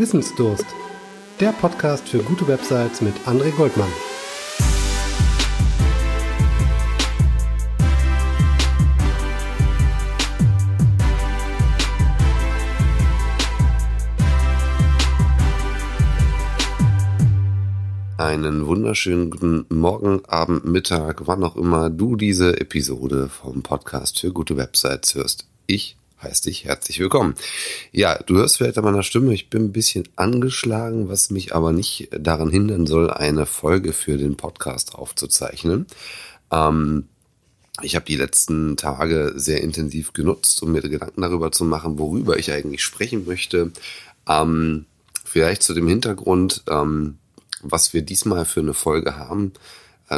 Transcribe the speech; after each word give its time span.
Wissensdurst. 0.00 0.64
Der 1.40 1.52
Podcast 1.52 2.08
für 2.08 2.20
gute 2.20 2.48
Websites 2.48 3.02
mit 3.02 3.14
André 3.26 3.50
Goldmann. 3.50 3.90
Einen 18.16 18.66
wunderschönen 18.66 19.28
guten 19.28 19.66
Morgen, 19.68 20.24
Abend, 20.24 20.64
Mittag, 20.64 21.26
wann 21.26 21.44
auch 21.44 21.56
immer 21.56 21.90
du 21.90 22.16
diese 22.16 22.58
Episode 22.58 23.28
vom 23.28 23.62
Podcast 23.62 24.20
für 24.20 24.32
gute 24.32 24.56
Websites 24.56 25.14
hörst. 25.14 25.46
Ich 25.66 25.99
heiße 26.22 26.42
dich 26.42 26.64
herzlich 26.64 27.00
willkommen. 27.00 27.34
Ja, 27.92 28.18
du 28.22 28.36
hörst 28.36 28.58
vielleicht 28.58 28.78
an 28.78 28.84
meiner 28.84 29.02
Stimme, 29.02 29.32
ich 29.32 29.48
bin 29.48 29.66
ein 29.66 29.72
bisschen 29.72 30.08
angeschlagen, 30.16 31.08
was 31.08 31.30
mich 31.30 31.54
aber 31.54 31.72
nicht 31.72 32.08
daran 32.12 32.50
hindern 32.50 32.86
soll, 32.86 33.10
eine 33.10 33.46
Folge 33.46 33.92
für 33.92 34.18
den 34.18 34.36
Podcast 34.36 34.94
aufzuzeichnen. 34.94 35.86
Ähm, 36.50 37.08
ich 37.82 37.94
habe 37.94 38.04
die 38.04 38.16
letzten 38.16 38.76
Tage 38.76 39.32
sehr 39.36 39.62
intensiv 39.62 40.12
genutzt, 40.12 40.62
um 40.62 40.72
mir 40.72 40.82
Gedanken 40.82 41.22
darüber 41.22 41.52
zu 41.52 41.64
machen, 41.64 41.98
worüber 41.98 42.38
ich 42.38 42.52
eigentlich 42.52 42.82
sprechen 42.82 43.24
möchte. 43.26 43.72
Ähm, 44.28 44.84
vielleicht 45.24 45.62
zu 45.62 45.72
dem 45.72 45.88
Hintergrund, 45.88 46.64
ähm, 46.68 47.16
was 47.62 47.94
wir 47.94 48.02
diesmal 48.02 48.44
für 48.44 48.60
eine 48.60 48.74
Folge 48.74 49.16
haben. 49.16 49.52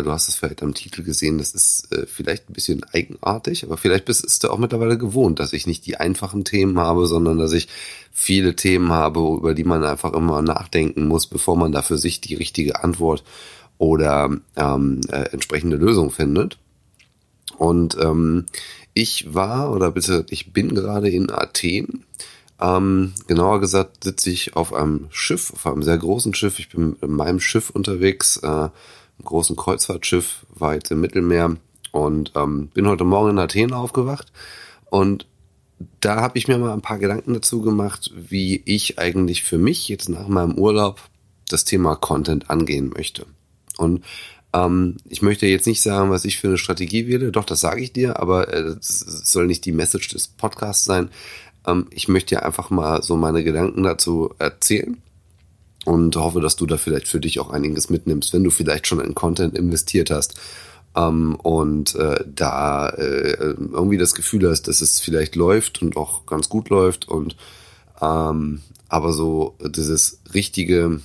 Du 0.01 0.11
hast 0.11 0.29
es 0.29 0.37
vielleicht 0.37 0.63
am 0.63 0.73
Titel 0.73 1.03
gesehen, 1.03 1.37
das 1.37 1.53
ist 1.53 1.93
äh, 1.93 2.07
vielleicht 2.07 2.49
ein 2.49 2.55
bisschen 2.55 2.83
eigenartig, 2.93 3.65
aber 3.65 3.77
vielleicht 3.77 4.07
bist 4.07 4.43
du 4.43 4.49
auch 4.49 4.57
mittlerweile 4.57 4.97
gewohnt, 4.97 5.39
dass 5.39 5.53
ich 5.53 5.67
nicht 5.67 5.85
die 5.85 5.99
einfachen 5.99 6.45
Themen 6.45 6.79
habe, 6.79 7.07
sondern 7.07 7.37
dass 7.37 7.53
ich 7.53 7.69
viele 8.11 8.57
Themen 8.57 8.91
habe, 8.91 9.21
über 9.21 9.53
die 9.53 9.65
man 9.65 9.85
einfach 9.85 10.15
immer 10.15 10.41
nachdenken 10.41 11.07
muss, 11.07 11.27
bevor 11.27 11.57
man 11.57 11.73
da 11.73 11.83
für 11.83 11.99
sich 11.99 12.23
die 12.23 12.35
richtige 12.35 12.83
Antwort 12.83 13.23
oder 13.77 14.35
ähm, 14.57 15.01
äh, 15.09 15.31
entsprechende 15.31 15.77
Lösung 15.77 16.11
findet. 16.11 16.59
Und 17.59 17.99
ähm, 18.01 18.47
ich 18.95 19.35
war 19.35 19.73
oder 19.73 19.91
bitte, 19.91 20.25
ich 20.31 20.55
bin 20.55 20.75
gerade 20.75 21.11
in 21.11 21.31
Athen 21.31 22.05
ähm, 22.63 23.13
genauer 23.27 23.61
gesagt 23.61 24.05
sitze 24.05 24.31
ich 24.31 24.55
auf 24.55 24.73
einem 24.73 25.09
Schiff, 25.11 25.53
auf 25.53 25.67
einem 25.67 25.83
sehr 25.83 25.99
großen 25.99 26.33
Schiff. 26.33 26.61
Ich 26.61 26.69
bin 26.69 26.97
in 27.03 27.11
meinem 27.11 27.41
Schiff 27.41 27.71
unterwegs, 27.71 28.37
äh, 28.37 28.69
großen 29.25 29.57
Kreuzfahrtschiff 29.57 30.47
weit 30.55 30.91
im 30.91 31.01
Mittelmeer 31.01 31.57
und 31.93 32.33
ähm, 32.35 32.69
bin 32.69 32.89
heute 32.89 33.05
Morgen 33.05 33.31
in 33.31 33.39
Athen 33.39 33.73
aufgewacht 33.73 34.33
und 34.91 35.27
da 36.01 36.21
habe 36.21 36.39
ich 36.39 36.49
mir 36.49 36.59
mal 36.59 36.73
ein 36.73 36.83
paar 36.83 36.99
Gedanken 36.99 37.35
dazu 37.35 37.61
gemacht, 37.63 38.11
wie 38.15 38.63
ich 38.65 38.99
eigentlich 38.99 39.43
für 39.43 39.59
mich 39.59 39.89
jetzt 39.89 40.09
nach 40.09 40.29
meinem 40.29 40.55
Urlaub 40.55 41.01
das 41.49 41.65
Thema 41.65 41.97
Content 41.97 42.51
angehen 42.51 42.93
möchte. 42.95 43.27
Und 43.79 44.05
ähm, 44.53 44.97
ich 45.09 45.23
möchte 45.23 45.47
jetzt 45.47 45.67
nicht 45.67 45.83
sagen, 45.83 46.11
was 46.11 46.25
ich 46.25 46.39
für 46.39 46.49
eine 46.49 46.59
Strategie 46.59 47.07
wähle, 47.07 47.33
doch 47.33 47.45
das 47.45 47.61
sage 47.61 47.83
ich 47.83 47.93
dir, 47.93 48.21
aber 48.21 48.53
äh, 48.53 48.77
soll 48.81 49.47
nicht 49.47 49.65
die 49.65 49.73
Message 49.73 50.09
des 50.09 50.29
Podcasts 50.29 50.85
sein. 50.85 51.11
Ähm, 51.67 51.87
ich 51.91 52.09
möchte 52.09 52.37
dir 52.37 52.45
einfach 52.45 52.71
mal 52.71 53.03
so 53.03 53.17
meine 53.17 53.43
Gedanken 53.45 53.83
dazu 53.83 54.35
erzählen 54.39 54.99
und 55.85 56.17
hoffe, 56.17 56.41
dass 56.41 56.57
du 56.57 56.67
da 56.67 56.77
vielleicht 56.77 57.09
für 57.09 57.21
dich 57.21 57.41
auch 57.41 57.51
einiges 57.51 57.91
mitnimmst, 57.91 58.33
wenn 58.33 58.45
du 58.45 58.51
vielleicht 58.51 58.87
schon 58.87 59.01
in 59.01 59.15
Content 59.15 59.57
investiert 59.57 60.11
hast 60.11 60.35
ähm, 60.95 61.37
und 61.37 61.95
äh, 61.95 62.25
da 62.27 62.89
äh, 62.91 63.55
irgendwie 63.57 63.99
das 63.99 64.15
Gefühl 64.15 64.49
hast, 64.49 64.69
dass 64.69 64.81
es 64.81 65.01
vielleicht 65.01 65.37
läuft 65.37 65.83
und 65.83 65.97
auch 65.97 66.27
ganz 66.27 66.49
gut 66.49 66.69
läuft 66.69 67.09
und 67.09 67.37
ähm, 68.01 68.61
aber 68.89 69.13
so 69.13 69.57
dieses 69.65 70.21
richtige, 70.35 71.01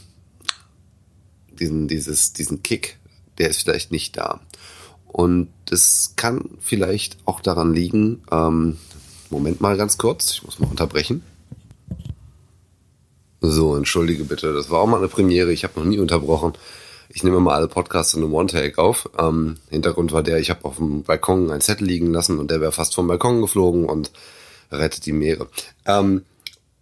diesen, 1.60 1.88
dieses, 1.88 2.34
diesen 2.34 2.62
Kick, 2.62 2.98
der 3.38 3.50
ist 3.50 3.62
vielleicht 3.62 3.92
nicht 3.92 4.18
da. 4.18 4.42
Und 5.06 5.50
es 5.72 6.14
kann 6.18 6.50
vielleicht 6.60 7.18
auch 7.26 7.40
daran 7.40 7.74
liegen, 7.74 8.24
ähm, 8.30 8.78
Moment 9.30 9.62
mal 9.62 9.78
ganz 9.78 9.98
kurz, 9.98 10.34
ich 10.34 10.44
muss 10.44 10.60
mal 10.60 10.70
unterbrechen. 10.70 11.24
So, 13.42 13.76
entschuldige 13.76 14.24
bitte, 14.24 14.54
das 14.54 14.70
war 14.70 14.80
auch 14.80 14.88
mal 14.88 14.98
eine 14.98 15.08
Premiere, 15.08 15.52
ich 15.52 15.64
habe 15.64 15.80
noch 15.80 15.86
nie 15.86 16.00
unterbrochen. 16.00 16.54
Ich 17.10 17.24
nehme 17.24 17.40
mal 17.40 17.56
alle 17.56 17.68
Podcasts 17.68 18.14
in 18.14 18.24
einem 18.24 18.34
One-Take 18.34 18.78
auf. 18.78 19.10
Ähm, 19.18 19.58
Hintergrund 19.70 20.12
war 20.12 20.24
der, 20.24 20.40
ich 20.40 20.50
habe 20.50 20.66
auf 20.66 20.78
dem 20.78 21.04
Balkon 21.04 21.52
einen 21.52 21.62
Zettel 21.62 21.88
liegen 21.88 22.12
lassen 22.12 22.40
und 22.40 22.52
der 22.52 22.62
wäre 22.62 22.72
fast 22.72 22.96
vom 22.96 23.08
Balkon 23.08 23.42
geflogen 23.42 23.86
und 23.86 24.12
rettet 24.72 25.06
die 25.06 25.14
Meere. 25.14 25.48
Ähm, 25.86 26.26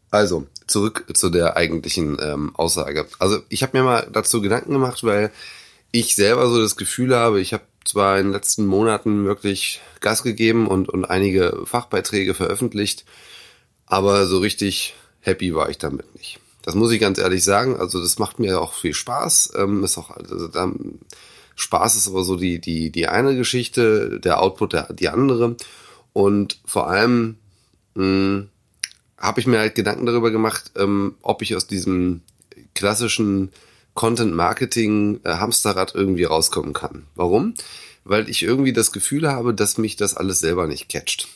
also, 0.09 0.47
zurück 0.65 1.05
zu 1.13 1.29
der 1.29 1.57
eigentlichen 1.57 2.17
ähm, 2.21 2.55
Aussage. 2.55 3.05
Also, 3.19 3.39
ich 3.49 3.61
habe 3.61 3.77
mir 3.77 3.83
mal 3.83 4.07
dazu 4.11 4.41
Gedanken 4.41 4.71
gemacht, 4.71 5.03
weil 5.03 5.31
ich 5.91 6.15
selber 6.15 6.49
so 6.49 6.59
das 6.59 6.75
Gefühl 6.75 7.15
habe, 7.15 7.39
ich 7.39 7.53
habe 7.53 7.63
zwar 7.83 8.17
in 8.17 8.27
den 8.27 8.33
letzten 8.33 8.65
Monaten 8.65 9.25
wirklich 9.25 9.81
Gas 9.99 10.23
gegeben 10.23 10.67
und, 10.67 10.89
und 10.89 11.05
einige 11.05 11.61
Fachbeiträge 11.65 12.33
veröffentlicht, 12.33 13.05
aber 13.85 14.25
so 14.25 14.39
richtig 14.39 14.95
happy 15.19 15.53
war 15.53 15.69
ich 15.69 15.77
damit 15.77 16.15
nicht. 16.15 16.39
Das 16.65 16.73
muss 16.73 16.91
ich 16.91 16.99
ganz 16.99 17.19
ehrlich 17.19 17.43
sagen. 17.43 17.77
Also 17.77 18.01
das 18.01 18.17
macht 18.17 18.39
mir 18.39 18.59
auch 18.59 18.73
viel 18.73 18.95
Spaß. 18.95 19.53
Ähm, 19.55 19.83
ist 19.83 19.99
auch, 19.99 20.09
also 20.09 20.47
da, 20.47 20.71
Spaß 21.55 21.95
ist 21.95 22.07
aber 22.07 22.23
so 22.23 22.37
die, 22.37 22.59
die, 22.59 22.89
die 22.89 23.07
eine 23.07 23.35
Geschichte, 23.35 24.19
der 24.19 24.41
Output 24.41 24.73
der, 24.73 24.91
die 24.91 25.09
andere. 25.09 25.57
Und 26.11 26.59
vor 26.65 26.89
allem 26.89 27.37
hm, 27.93 28.49
habe 29.15 29.39
ich 29.39 29.45
mir 29.45 29.59
halt 29.59 29.75
Gedanken 29.75 30.07
darüber 30.07 30.31
gemacht, 30.31 30.71
ähm, 30.75 31.13
ob 31.21 31.43
ich 31.43 31.55
aus 31.55 31.67
diesem 31.67 32.21
klassischen 32.73 33.51
Content 33.93 34.33
Marketing 34.33 35.19
äh, 35.23 35.37
irgendwie 35.93 36.23
rauskommen 36.23 36.73
kann. 36.73 37.03
Warum? 37.13 37.53
Weil 38.07 38.29
ich 38.29 38.43
irgendwie 38.43 38.71
das 38.71 38.91
Gefühl 38.91 39.27
habe, 39.27 39.53
dass 39.53 39.77
mich 39.79 39.95
das 39.95 40.15
alles 40.15 40.39
selber 40.39 40.67
nicht 40.67 40.89
catcht. 40.89 41.27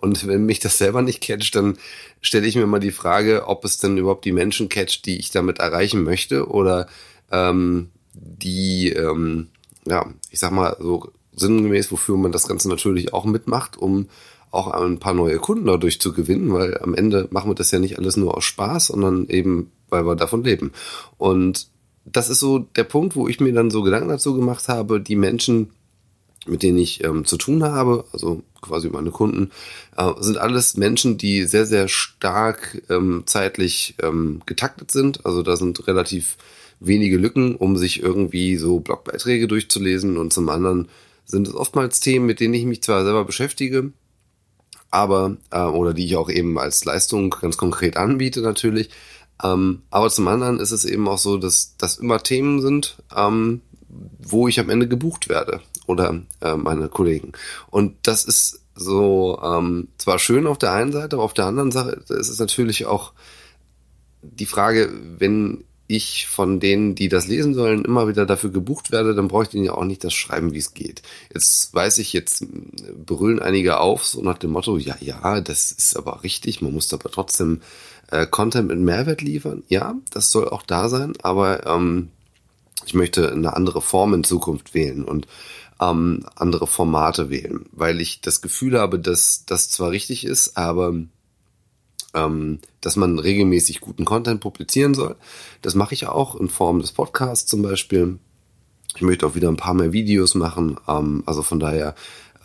Und 0.00 0.26
wenn 0.26 0.46
mich 0.46 0.60
das 0.60 0.78
selber 0.78 1.02
nicht 1.02 1.20
catcht, 1.20 1.54
dann 1.56 1.76
stelle 2.20 2.46
ich 2.46 2.56
mir 2.56 2.66
mal 2.66 2.78
die 2.78 2.92
Frage, 2.92 3.48
ob 3.48 3.64
es 3.64 3.78
denn 3.78 3.98
überhaupt 3.98 4.24
die 4.24 4.32
Menschen 4.32 4.68
catcht, 4.68 5.04
die 5.04 5.18
ich 5.18 5.30
damit 5.30 5.58
erreichen 5.58 6.04
möchte 6.04 6.48
oder 6.48 6.86
ähm, 7.30 7.90
die, 8.14 8.90
ähm, 8.90 9.48
ja, 9.86 10.06
ich 10.30 10.38
sag 10.38 10.52
mal 10.52 10.76
so 10.78 11.10
sinngemäß, 11.34 11.90
wofür 11.90 12.16
man 12.16 12.32
das 12.32 12.46
Ganze 12.46 12.68
natürlich 12.68 13.12
auch 13.12 13.24
mitmacht, 13.24 13.76
um 13.76 14.08
auch 14.52 14.68
ein 14.68 14.98
paar 14.98 15.14
neue 15.14 15.38
Kunden 15.38 15.66
dadurch 15.66 16.00
zu 16.00 16.12
gewinnen, 16.12 16.52
weil 16.52 16.78
am 16.78 16.94
Ende 16.94 17.26
machen 17.30 17.50
wir 17.50 17.54
das 17.54 17.70
ja 17.70 17.78
nicht 17.78 17.98
alles 17.98 18.16
nur 18.16 18.36
aus 18.36 18.44
Spaß, 18.44 18.88
sondern 18.88 19.28
eben, 19.28 19.72
weil 19.88 20.06
wir 20.06 20.14
davon 20.14 20.44
leben. 20.44 20.72
Und 21.16 21.68
das 22.04 22.28
ist 22.28 22.40
so 22.40 22.58
der 22.58 22.84
Punkt, 22.84 23.16
wo 23.16 23.28
ich 23.28 23.40
mir 23.40 23.52
dann 23.52 23.70
so 23.70 23.82
Gedanken 23.82 24.10
dazu 24.10 24.34
gemacht 24.34 24.68
habe, 24.68 25.00
die 25.00 25.16
Menschen, 25.16 25.70
mit 26.46 26.62
denen 26.62 26.78
ich 26.78 27.04
ähm, 27.04 27.24
zu 27.24 27.36
tun 27.36 27.62
habe, 27.62 28.04
also 28.12 28.42
quasi 28.60 28.88
meine 28.88 29.10
Kunden, 29.10 29.50
äh, 29.96 30.10
sind 30.20 30.38
alles 30.38 30.76
Menschen, 30.76 31.18
die 31.18 31.44
sehr, 31.44 31.66
sehr 31.66 31.88
stark 31.88 32.82
ähm, 32.88 33.22
zeitlich 33.26 33.94
ähm, 34.02 34.42
getaktet 34.46 34.90
sind. 34.90 35.24
Also 35.24 35.42
da 35.42 35.56
sind 35.56 35.86
relativ 35.86 36.36
wenige 36.80 37.16
Lücken, 37.16 37.54
um 37.54 37.76
sich 37.76 38.02
irgendwie 38.02 38.56
so 38.56 38.80
Blogbeiträge 38.80 39.46
durchzulesen. 39.46 40.16
Und 40.16 40.32
zum 40.32 40.48
anderen 40.48 40.88
sind 41.24 41.46
es 41.46 41.54
oftmals 41.54 42.00
Themen, 42.00 42.26
mit 42.26 42.40
denen 42.40 42.54
ich 42.54 42.64
mich 42.64 42.82
zwar 42.82 43.04
selber 43.04 43.24
beschäftige, 43.24 43.92
aber, 44.90 45.36
äh, 45.50 45.62
oder 45.62 45.94
die 45.94 46.04
ich 46.04 46.16
auch 46.16 46.28
eben 46.28 46.58
als 46.58 46.84
Leistung 46.84 47.30
ganz 47.30 47.56
konkret 47.56 47.96
anbiete 47.96 48.40
natürlich, 48.40 48.90
ähm, 49.42 49.82
aber 49.90 50.10
zum 50.10 50.28
anderen 50.28 50.60
ist 50.60 50.72
es 50.72 50.84
eben 50.84 51.08
auch 51.08 51.18
so, 51.18 51.36
dass 51.36 51.76
das 51.76 51.98
immer 51.98 52.22
Themen 52.22 52.60
sind, 52.60 52.96
ähm, 53.16 53.60
wo 54.20 54.48
ich 54.48 54.60
am 54.60 54.70
Ende 54.70 54.88
gebucht 54.88 55.28
werde 55.28 55.60
oder 55.92 56.22
äh, 56.40 56.56
meine 56.56 56.88
Kollegen. 56.88 57.32
Und 57.70 57.96
das 58.02 58.24
ist 58.24 58.62
so 58.74 59.40
ähm, 59.42 59.88
zwar 59.98 60.18
schön 60.18 60.46
auf 60.46 60.58
der 60.58 60.72
einen 60.72 60.92
Seite, 60.92 61.16
aber 61.16 61.24
auf 61.24 61.34
der 61.34 61.46
anderen 61.46 61.70
Seite 61.70 62.14
ist 62.14 62.28
es 62.28 62.38
natürlich 62.38 62.86
auch 62.86 63.12
die 64.22 64.46
Frage, 64.46 64.90
wenn 65.18 65.64
ich 65.88 66.26
von 66.26 66.58
denen, 66.58 66.94
die 66.94 67.08
das 67.08 67.26
lesen 67.26 67.54
sollen, 67.54 67.84
immer 67.84 68.08
wieder 68.08 68.24
dafür 68.24 68.50
gebucht 68.50 68.92
werde, 68.92 69.14
dann 69.14 69.28
brauche 69.28 69.44
ich 69.44 69.48
denen 69.50 69.64
ja 69.64 69.74
auch 69.74 69.84
nicht 69.84 70.02
das 70.04 70.14
schreiben, 70.14 70.54
wie 70.54 70.58
es 70.58 70.74
geht. 70.74 71.02
Jetzt 71.32 71.74
weiß 71.74 71.98
ich, 71.98 72.12
jetzt 72.12 72.46
brüllen 73.04 73.40
einige 73.40 73.78
auf, 73.78 74.06
so 74.06 74.22
nach 74.22 74.38
dem 74.38 74.52
Motto, 74.52 74.78
ja, 74.78 74.96
ja, 75.00 75.40
das 75.40 75.70
ist 75.70 75.96
aber 75.96 76.22
richtig, 76.22 76.62
man 76.62 76.72
muss 76.72 76.92
aber 76.94 77.10
trotzdem 77.10 77.60
äh, 78.10 78.26
Content 78.26 78.68
mit 78.68 78.78
Mehrwert 78.78 79.20
liefern. 79.20 79.64
Ja, 79.68 79.94
das 80.10 80.30
soll 80.30 80.48
auch 80.48 80.62
da 80.62 80.88
sein, 80.88 81.12
aber 81.22 81.66
ähm, 81.66 82.08
ich 82.86 82.94
möchte 82.94 83.30
eine 83.30 83.54
andere 83.54 83.82
Form 83.82 84.14
in 84.14 84.24
Zukunft 84.24 84.74
wählen 84.74 85.04
und 85.04 85.26
ähm, 85.82 86.24
andere 86.36 86.66
Formate 86.66 87.30
wählen, 87.30 87.66
weil 87.72 88.00
ich 88.00 88.20
das 88.20 88.40
Gefühl 88.40 88.78
habe, 88.78 88.98
dass 88.98 89.44
das 89.46 89.70
zwar 89.70 89.90
richtig 89.90 90.24
ist, 90.24 90.56
aber 90.56 90.94
ähm, 92.14 92.58
dass 92.80 92.96
man 92.96 93.18
regelmäßig 93.18 93.80
guten 93.80 94.04
Content 94.04 94.40
publizieren 94.40 94.94
soll. 94.94 95.16
Das 95.62 95.74
mache 95.74 95.94
ich 95.94 96.06
auch 96.06 96.36
in 96.36 96.48
Form 96.48 96.80
des 96.80 96.92
Podcasts 96.92 97.48
zum 97.48 97.62
Beispiel. 97.62 98.18
Ich 98.94 99.02
möchte 99.02 99.26
auch 99.26 99.34
wieder 99.34 99.48
ein 99.48 99.56
paar 99.56 99.74
mehr 99.74 99.92
Videos 99.92 100.34
machen. 100.34 100.76
Ähm, 100.86 101.22
also 101.26 101.42
von 101.42 101.58
daher, 101.58 101.94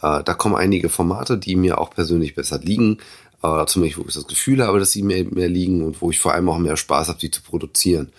äh, 0.01 0.23
da 0.23 0.33
kommen 0.33 0.55
einige 0.55 0.89
Formate, 0.89 1.37
die 1.37 1.55
mir 1.55 1.79
auch 1.79 1.89
persönlich 1.91 2.33
besser 2.35 2.59
liegen. 2.59 2.99
äh, 3.43 3.65
zumindest 3.67 3.99
wo 3.99 4.07
ich 4.07 4.15
das 4.15 4.27
Gefühl 4.27 4.65
habe, 4.65 4.79
dass 4.79 4.91
sie 4.91 5.03
mehr, 5.03 5.25
mehr 5.25 5.49
liegen 5.49 5.83
und 5.83 6.01
wo 6.01 6.09
ich 6.09 6.19
vor 6.19 6.33
allem 6.33 6.49
auch 6.49 6.57
mehr 6.57 6.77
Spaß 6.77 7.09
habe, 7.09 7.19
sie 7.19 7.29
zu 7.29 7.43
produzieren. 7.43 8.09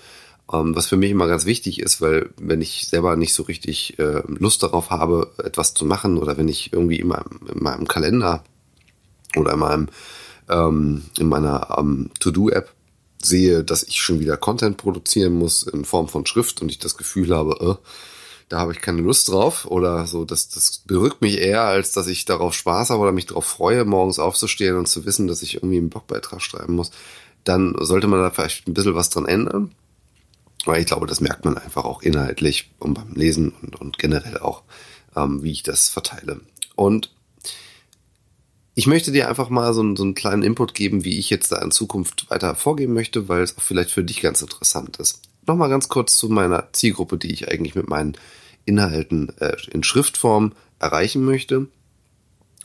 Ähm, 0.52 0.74
was 0.74 0.86
für 0.86 0.96
mich 0.96 1.10
immer 1.10 1.26
ganz 1.26 1.44
wichtig 1.44 1.80
ist, 1.80 2.00
weil 2.00 2.30
wenn 2.40 2.62
ich 2.62 2.88
selber 2.88 3.16
nicht 3.16 3.34
so 3.34 3.42
richtig 3.42 3.98
äh, 3.98 4.22
Lust 4.26 4.62
darauf 4.62 4.90
habe, 4.90 5.32
etwas 5.38 5.74
zu 5.74 5.84
machen 5.84 6.16
oder 6.16 6.36
wenn 6.38 6.48
ich 6.48 6.72
irgendwie 6.72 7.00
in 7.00 7.08
meinem, 7.08 7.40
in 7.52 7.62
meinem 7.62 7.88
Kalender 7.88 8.44
oder 9.36 9.52
in 9.52 9.58
meinem 9.58 9.88
ähm, 10.48 11.04
in 11.18 11.28
meiner 11.28 11.76
ähm, 11.78 12.10
To-Do-App 12.20 12.72
sehe, 13.22 13.64
dass 13.64 13.82
ich 13.82 14.00
schon 14.00 14.20
wieder 14.20 14.36
Content 14.36 14.76
produzieren 14.76 15.34
muss 15.34 15.62
in 15.62 15.84
Form 15.84 16.08
von 16.08 16.26
Schrift 16.26 16.62
und 16.62 16.70
ich 16.70 16.78
das 16.78 16.96
Gefühl 16.96 17.34
habe, 17.34 17.78
äh, 17.78 17.88
da 18.48 18.60
habe 18.60 18.72
ich 18.72 18.80
keine 18.80 19.02
Lust 19.02 19.28
drauf 19.28 19.66
oder 19.66 20.06
so, 20.06 20.24
das, 20.24 20.48
das 20.48 20.82
berückt 20.86 21.20
mich 21.20 21.38
eher, 21.38 21.64
als 21.64 21.92
dass 21.92 22.06
ich 22.06 22.24
darauf 22.24 22.54
Spaß 22.54 22.90
habe 22.90 23.02
oder 23.02 23.12
mich 23.12 23.26
darauf 23.26 23.44
freue, 23.44 23.84
morgens 23.84 24.18
aufzustehen 24.18 24.76
und 24.76 24.86
zu 24.86 25.04
wissen, 25.04 25.26
dass 25.26 25.42
ich 25.42 25.56
irgendwie 25.56 25.76
einen 25.76 25.90
Blogbeitrag 25.90 26.40
schreiben 26.40 26.74
muss, 26.74 26.90
dann 27.44 27.74
sollte 27.78 28.06
man 28.06 28.20
da 28.20 28.30
vielleicht 28.30 28.66
ein 28.66 28.74
bisschen 28.74 28.94
was 28.94 29.10
dran 29.10 29.26
ändern. 29.26 29.72
Weil 30.68 30.82
ich 30.82 30.86
glaube, 30.86 31.06
das 31.06 31.22
merkt 31.22 31.46
man 31.46 31.56
einfach 31.56 31.86
auch 31.86 32.02
inhaltlich 32.02 32.70
und 32.78 32.92
beim 32.92 33.14
Lesen 33.14 33.54
und, 33.62 33.80
und 33.80 33.98
generell 33.98 34.36
auch, 34.36 34.64
ähm, 35.16 35.42
wie 35.42 35.50
ich 35.50 35.62
das 35.62 35.88
verteile. 35.88 36.42
Und 36.76 37.10
ich 38.74 38.86
möchte 38.86 39.10
dir 39.10 39.30
einfach 39.30 39.48
mal 39.48 39.72
so, 39.72 39.96
so 39.96 40.02
einen 40.02 40.14
kleinen 40.14 40.42
Input 40.42 40.74
geben, 40.74 41.04
wie 41.04 41.18
ich 41.18 41.30
jetzt 41.30 41.52
da 41.52 41.62
in 41.62 41.70
Zukunft 41.70 42.28
weiter 42.28 42.54
vorgehen 42.54 42.92
möchte, 42.92 43.30
weil 43.30 43.40
es 43.40 43.56
auch 43.56 43.62
vielleicht 43.62 43.92
für 43.92 44.04
dich 44.04 44.20
ganz 44.20 44.42
interessant 44.42 44.98
ist. 44.98 45.22
Nochmal 45.46 45.70
ganz 45.70 45.88
kurz 45.88 46.18
zu 46.18 46.28
meiner 46.28 46.70
Zielgruppe, 46.74 47.16
die 47.16 47.32
ich 47.32 47.50
eigentlich 47.50 47.74
mit 47.74 47.88
meinen 47.88 48.18
Inhalten 48.66 49.32
äh, 49.38 49.56
in 49.70 49.82
Schriftform 49.82 50.52
erreichen 50.78 51.24
möchte. 51.24 51.68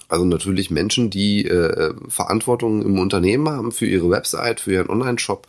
Also 0.09 0.25
natürlich 0.25 0.69
Menschen, 0.69 1.09
die 1.09 1.45
äh, 1.45 1.93
Verantwortung 2.09 2.81
im 2.81 2.99
Unternehmen 2.99 3.47
haben 3.47 3.71
für 3.71 3.85
ihre 3.85 4.09
Website, 4.09 4.59
für 4.59 4.73
ihren 4.73 4.89
Online-Shop, 4.89 5.47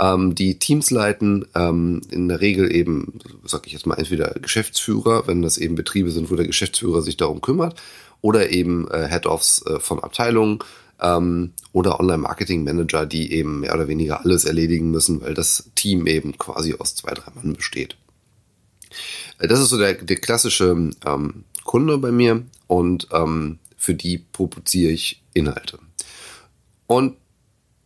ähm, 0.00 0.34
die 0.34 0.58
Teams 0.58 0.90
leiten, 0.90 1.46
ähm, 1.54 2.00
in 2.10 2.28
der 2.28 2.40
Regel 2.40 2.74
eben, 2.74 3.20
sag 3.44 3.66
ich 3.66 3.72
jetzt 3.72 3.86
mal, 3.86 3.96
entweder 3.98 4.30
Geschäftsführer, 4.40 5.26
wenn 5.26 5.42
das 5.42 5.58
eben 5.58 5.74
Betriebe 5.74 6.10
sind, 6.10 6.30
wo 6.30 6.36
der 6.36 6.46
Geschäftsführer 6.46 7.02
sich 7.02 7.16
darum 7.16 7.40
kümmert, 7.40 7.80
oder 8.22 8.50
eben 8.50 8.88
äh, 8.90 9.08
Head-Offs 9.08 9.64
äh, 9.66 9.78
von 9.78 10.00
Abteilungen 10.02 10.60
ähm, 11.00 11.52
oder 11.72 12.00
Online-Marketing-Manager, 12.00 13.06
die 13.06 13.32
eben 13.32 13.60
mehr 13.60 13.74
oder 13.74 13.88
weniger 13.88 14.24
alles 14.24 14.44
erledigen 14.44 14.90
müssen, 14.90 15.20
weil 15.20 15.34
das 15.34 15.70
Team 15.74 16.06
eben 16.06 16.36
quasi 16.38 16.74
aus 16.74 16.94
zwei, 16.94 17.12
drei 17.12 17.30
Mann 17.34 17.54
besteht. 17.54 17.96
Äh, 19.38 19.48
das 19.48 19.60
ist 19.60 19.68
so 19.68 19.78
der, 19.78 19.94
der 19.94 20.16
klassische 20.16 20.90
ähm, 21.04 21.44
Kunde 21.64 21.98
bei 21.98 22.10
mir 22.10 22.42
und 22.66 23.08
ähm, 23.12 23.58
für 23.76 23.94
die 23.94 24.18
produziere 24.18 24.92
ich 24.92 25.22
Inhalte. 25.34 25.78
Und 26.86 27.16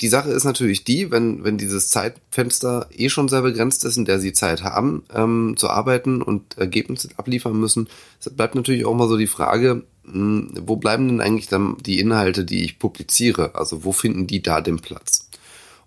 die 0.01 0.09
Sache 0.09 0.31
ist 0.31 0.45
natürlich 0.45 0.85
die, 0.85 1.11
wenn, 1.11 1.45
wenn 1.45 1.57
dieses 1.57 1.89
Zeitfenster 1.89 2.89
eh 2.91 3.09
schon 3.09 3.29
sehr 3.29 3.43
begrenzt 3.43 3.85
ist, 3.85 3.97
in 3.97 4.05
der 4.05 4.19
sie 4.19 4.33
Zeit 4.33 4.65
haben, 4.65 5.05
ähm, 5.15 5.55
zu 5.57 5.71
arbeiten 5.71 6.21
und 6.21 6.59
Ergebnisse 6.59 7.11
abliefern 7.17 7.59
müssen, 7.59 7.89
bleibt 8.33 8.57
natürlich 8.57 8.87
auch 8.87 8.95
mal 8.95 9.09
so 9.09 9.17
die 9.17 9.29
Frage, 9.29 9.85
hm, 10.05 10.53
wo 10.63 10.77
bleiben 10.77 11.09
denn 11.09 11.21
eigentlich 11.21 11.49
dann 11.49 11.77
die 11.79 12.01
Inhalte, 12.01 12.45
die 12.45 12.65
ich 12.65 12.79
publiziere? 12.79 13.55
Also 13.55 13.85
wo 13.85 13.93
finden 13.93 14.27
die 14.27 14.43
da 14.43 14.61
den 14.61 14.81
Platz? 14.81 15.29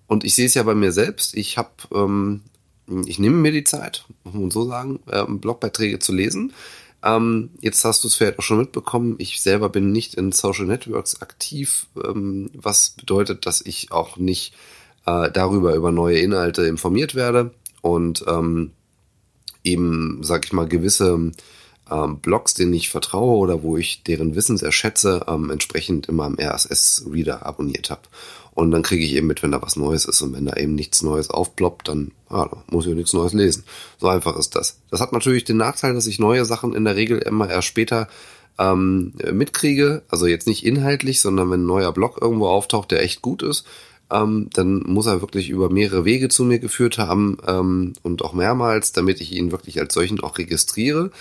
Und 0.07 0.23
ich 0.23 0.35
sehe 0.35 0.45
es 0.45 0.53
ja 0.53 0.63
bei 0.63 0.75
mir 0.75 0.93
selbst. 0.93 1.35
Ich 1.35 1.57
habe, 1.57 1.69
ähm, 1.93 2.41
ich 3.05 3.19
nehme 3.19 3.35
mir 3.35 3.51
die 3.51 3.65
Zeit, 3.65 4.05
muss 4.23 4.33
man 4.33 4.51
so 4.51 4.65
sagen, 4.65 4.99
ähm, 5.11 5.39
Blogbeiträge 5.39 5.99
zu 5.99 6.13
lesen. 6.13 6.53
Ähm, 7.03 7.51
jetzt 7.61 7.83
hast 7.85 8.03
du 8.03 8.07
es 8.07 8.15
vielleicht 8.15 8.39
auch 8.39 8.43
schon 8.43 8.57
mitbekommen. 8.57 9.15
Ich 9.19 9.41
selber 9.41 9.69
bin 9.69 9.91
nicht 9.91 10.15
in 10.15 10.31
Social 10.31 10.65
Networks 10.65 11.21
aktiv, 11.21 11.87
ähm, 12.03 12.49
was 12.53 12.91
bedeutet, 12.91 13.45
dass 13.45 13.61
ich 13.61 13.91
auch 13.91 14.17
nicht 14.17 14.53
äh, 15.05 15.31
darüber 15.31 15.75
über 15.75 15.91
neue 15.91 16.19
Inhalte 16.19 16.65
informiert 16.65 17.15
werde 17.15 17.51
und 17.81 18.25
ähm, 18.27 18.71
eben, 19.63 20.19
sag 20.23 20.45
ich 20.45 20.53
mal, 20.53 20.67
gewisse 20.67 21.31
ähm, 21.89 22.19
Blogs, 22.19 22.53
denen 22.53 22.73
ich 22.73 22.89
vertraue 22.89 23.37
oder 23.37 23.63
wo 23.63 23.77
ich 23.77 24.03
deren 24.03 24.35
Wissen 24.35 24.57
sehr 24.57 24.71
schätze, 24.71 25.25
ähm, 25.27 25.49
entsprechend 25.49 26.07
in 26.07 26.15
meinem 26.15 26.37
RSS-Reader 26.39 27.45
abonniert 27.45 27.89
habe. 27.89 28.01
Und 28.57 28.71
dann 28.71 28.81
kriege 28.81 29.05
ich 29.05 29.13
eben 29.13 29.27
mit, 29.27 29.43
wenn 29.43 29.51
da 29.51 29.61
was 29.61 29.75
Neues 29.75 30.05
ist. 30.05 30.19
Und 30.23 30.33
wenn 30.33 30.47
da 30.47 30.55
eben 30.55 30.73
nichts 30.73 31.03
Neues 31.03 31.29
aufploppt, 31.29 31.89
dann 31.89 32.11
ah, 32.27 32.49
muss 32.71 32.87
ich 32.87 32.95
nichts 32.95 33.13
Neues 33.13 33.33
lesen. 33.33 33.63
So 33.99 34.07
einfach 34.07 34.35
ist 34.35 34.55
das. 34.55 34.79
Das 34.89 34.99
hat 34.99 35.13
natürlich 35.13 35.43
den 35.43 35.57
Nachteil, 35.57 35.93
dass 35.93 36.07
ich 36.07 36.17
neue 36.17 36.43
Sachen 36.43 36.73
in 36.73 36.83
der 36.83 36.95
Regel 36.95 37.19
immer 37.19 37.47
erst 37.47 37.67
später 37.67 38.07
ähm, 38.57 39.13
mitkriege. 39.31 40.01
Also 40.09 40.25
jetzt 40.25 40.47
nicht 40.47 40.65
inhaltlich, 40.65 41.21
sondern 41.21 41.51
wenn 41.51 41.61
ein 41.61 41.65
neuer 41.67 41.91
Blog 41.91 42.17
irgendwo 42.19 42.47
auftaucht, 42.47 42.89
der 42.89 43.03
echt 43.03 43.21
gut 43.21 43.43
ist, 43.43 43.63
ähm, 44.11 44.49
dann 44.53 44.83
muss 44.85 45.05
er 45.05 45.21
wirklich 45.21 45.49
über 45.49 45.69
mehrere 45.69 46.05
Wege 46.05 46.29
zu 46.29 46.43
mir 46.43 46.59
geführt 46.59 46.97
haben 46.97 47.37
ähm, 47.47 47.93
und 48.03 48.23
auch 48.23 48.33
mehrmals, 48.33 48.91
damit 48.91 49.21
ich 49.21 49.33
ihn 49.33 49.51
wirklich 49.51 49.79
als 49.79 49.93
solchen 49.93 50.19
auch 50.19 50.37
registriere 50.37 51.11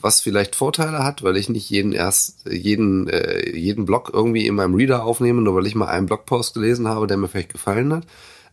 was 0.00 0.20
vielleicht 0.20 0.56
Vorteile 0.56 1.04
hat, 1.04 1.22
weil 1.22 1.36
ich 1.36 1.48
nicht 1.48 1.70
jeden 1.70 1.92
erst 1.92 2.46
jeden 2.48 3.08
äh, 3.08 3.56
jeden 3.56 3.86
Blog 3.86 4.10
irgendwie 4.12 4.46
in 4.46 4.54
meinem 4.54 4.74
Reader 4.74 5.04
aufnehme, 5.04 5.40
nur 5.40 5.54
weil 5.54 5.66
ich 5.66 5.74
mal 5.74 5.88
einen 5.88 6.06
Blogpost 6.06 6.54
gelesen 6.54 6.88
habe, 6.88 7.06
der 7.06 7.16
mir 7.16 7.28
vielleicht 7.28 7.52
gefallen 7.52 7.92
hat. 7.92 8.04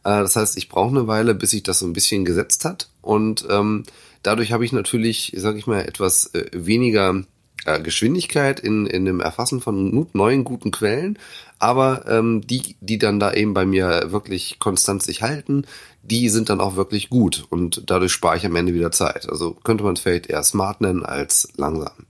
Äh, 0.03 0.21
das 0.21 0.35
heißt, 0.35 0.57
ich 0.57 0.69
brauche 0.69 0.89
eine 0.89 1.07
Weile, 1.07 1.35
bis 1.35 1.51
sich 1.51 1.63
das 1.63 1.79
so 1.79 1.85
ein 1.85 1.93
bisschen 1.93 2.25
gesetzt 2.25 2.65
hat 2.65 2.89
und 3.01 3.45
ähm, 3.49 3.83
dadurch 4.23 4.51
habe 4.51 4.63
ich 4.63 4.71
natürlich, 4.71 5.33
sage 5.35 5.57
ich 5.59 5.67
mal, 5.67 5.81
etwas 5.81 6.33
äh, 6.33 6.45
weniger 6.53 7.23
äh, 7.65 7.81
Geschwindigkeit 7.81 8.59
in, 8.59 8.85
in 8.85 9.05
dem 9.05 9.19
Erfassen 9.19 9.61
von 9.61 10.07
neuen 10.13 10.43
guten 10.43 10.71
Quellen, 10.71 11.17
aber 11.59 12.05
ähm, 12.07 12.41
die, 12.45 12.75
die 12.81 12.97
dann 12.97 13.19
da 13.19 13.33
eben 13.33 13.53
bei 13.53 13.65
mir 13.65 14.11
wirklich 14.11 14.59
konstant 14.59 15.03
sich 15.03 15.21
halten, 15.21 15.65
die 16.01 16.29
sind 16.29 16.49
dann 16.49 16.59
auch 16.59 16.75
wirklich 16.75 17.09
gut 17.09 17.45
und 17.49 17.83
dadurch 17.89 18.11
spare 18.11 18.37
ich 18.37 18.45
am 18.45 18.55
Ende 18.55 18.73
wieder 18.73 18.91
Zeit. 18.91 19.29
Also 19.29 19.55
könnte 19.63 19.83
man 19.83 19.93
es 19.93 20.01
vielleicht 20.01 20.27
eher 20.27 20.43
smart 20.43 20.81
nennen 20.81 21.05
als 21.05 21.49
langsam. 21.55 22.05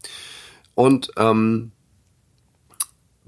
Und 0.76 1.12
ähm, 1.18 1.72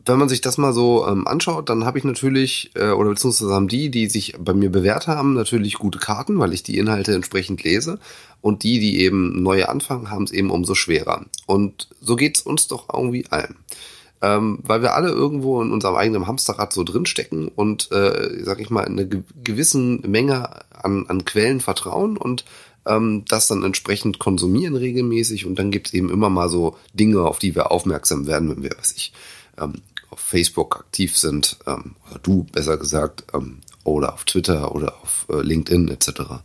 wenn 0.05 0.19
man 0.19 0.29
sich 0.29 0.41
das 0.41 0.57
mal 0.57 0.73
so 0.73 1.07
ähm, 1.07 1.27
anschaut, 1.27 1.69
dann 1.69 1.85
habe 1.85 1.97
ich 1.97 2.03
natürlich, 2.03 2.71
äh, 2.75 2.89
oder 2.89 3.09
beziehungsweise 3.09 3.53
haben 3.53 3.67
die, 3.67 3.89
die 3.89 4.07
sich 4.07 4.35
bei 4.37 4.53
mir 4.53 4.71
bewährt 4.71 5.07
haben, 5.07 5.33
natürlich 5.33 5.75
gute 5.75 5.99
Karten, 5.99 6.37
weil 6.39 6.53
ich 6.53 6.63
die 6.63 6.77
Inhalte 6.77 7.13
entsprechend 7.13 7.63
lese. 7.63 7.99
Und 8.45 8.61
die, 8.61 8.77
die 8.77 8.99
eben 8.99 9.41
neue 9.41 9.69
anfangen, 9.69 10.11
haben 10.11 10.25
es 10.25 10.31
eben 10.31 10.51
umso 10.51 10.75
schwerer. 10.75 11.25
Und 11.47 11.87
so 11.99 12.15
geht's 12.15 12.41
uns 12.41 12.67
doch 12.67 12.93
irgendwie 12.93 13.25
allen. 13.31 13.55
Ähm, 14.21 14.59
weil 14.61 14.83
wir 14.83 14.93
alle 14.93 15.09
irgendwo 15.09 15.63
in 15.63 15.71
unserem 15.71 15.95
eigenen 15.95 16.27
Hamsterrad 16.27 16.71
so 16.71 16.83
drinstecken 16.83 17.47
und, 17.47 17.91
äh, 17.91 18.43
sag 18.43 18.61
ich 18.61 18.69
mal, 18.69 18.83
in 18.83 18.99
eine 18.99 19.23
gewissen 19.43 19.99
Menge 20.01 20.59
an, 20.75 21.07
an 21.07 21.25
Quellen 21.25 21.59
vertrauen 21.59 22.17
und 22.17 22.45
ähm, 22.85 23.25
das 23.27 23.47
dann 23.47 23.63
entsprechend 23.63 24.19
konsumieren 24.19 24.75
regelmäßig. 24.75 25.47
Und 25.47 25.57
dann 25.57 25.71
gibt's 25.71 25.93
eben 25.93 26.11
immer 26.11 26.29
mal 26.29 26.47
so 26.47 26.77
Dinge, 26.93 27.23
auf 27.23 27.39
die 27.39 27.55
wir 27.55 27.71
aufmerksam 27.71 28.27
werden, 28.27 28.51
wenn 28.51 28.61
wir, 28.61 28.75
was 28.77 28.91
ich, 28.91 29.11
ähm, 29.57 29.81
auf 30.11 30.19
Facebook 30.19 30.75
aktiv 30.75 31.17
sind, 31.17 31.57
ähm, 31.65 31.95
oder 32.07 32.19
du 32.19 32.43
besser 32.51 32.77
gesagt, 32.77 33.23
ähm, 33.33 33.61
oder 33.83 34.13
auf 34.13 34.23
Twitter 34.23 34.75
oder 34.75 34.93
auf 35.01 35.25
äh, 35.31 35.41
LinkedIn 35.41 35.89
etc. 35.89 36.43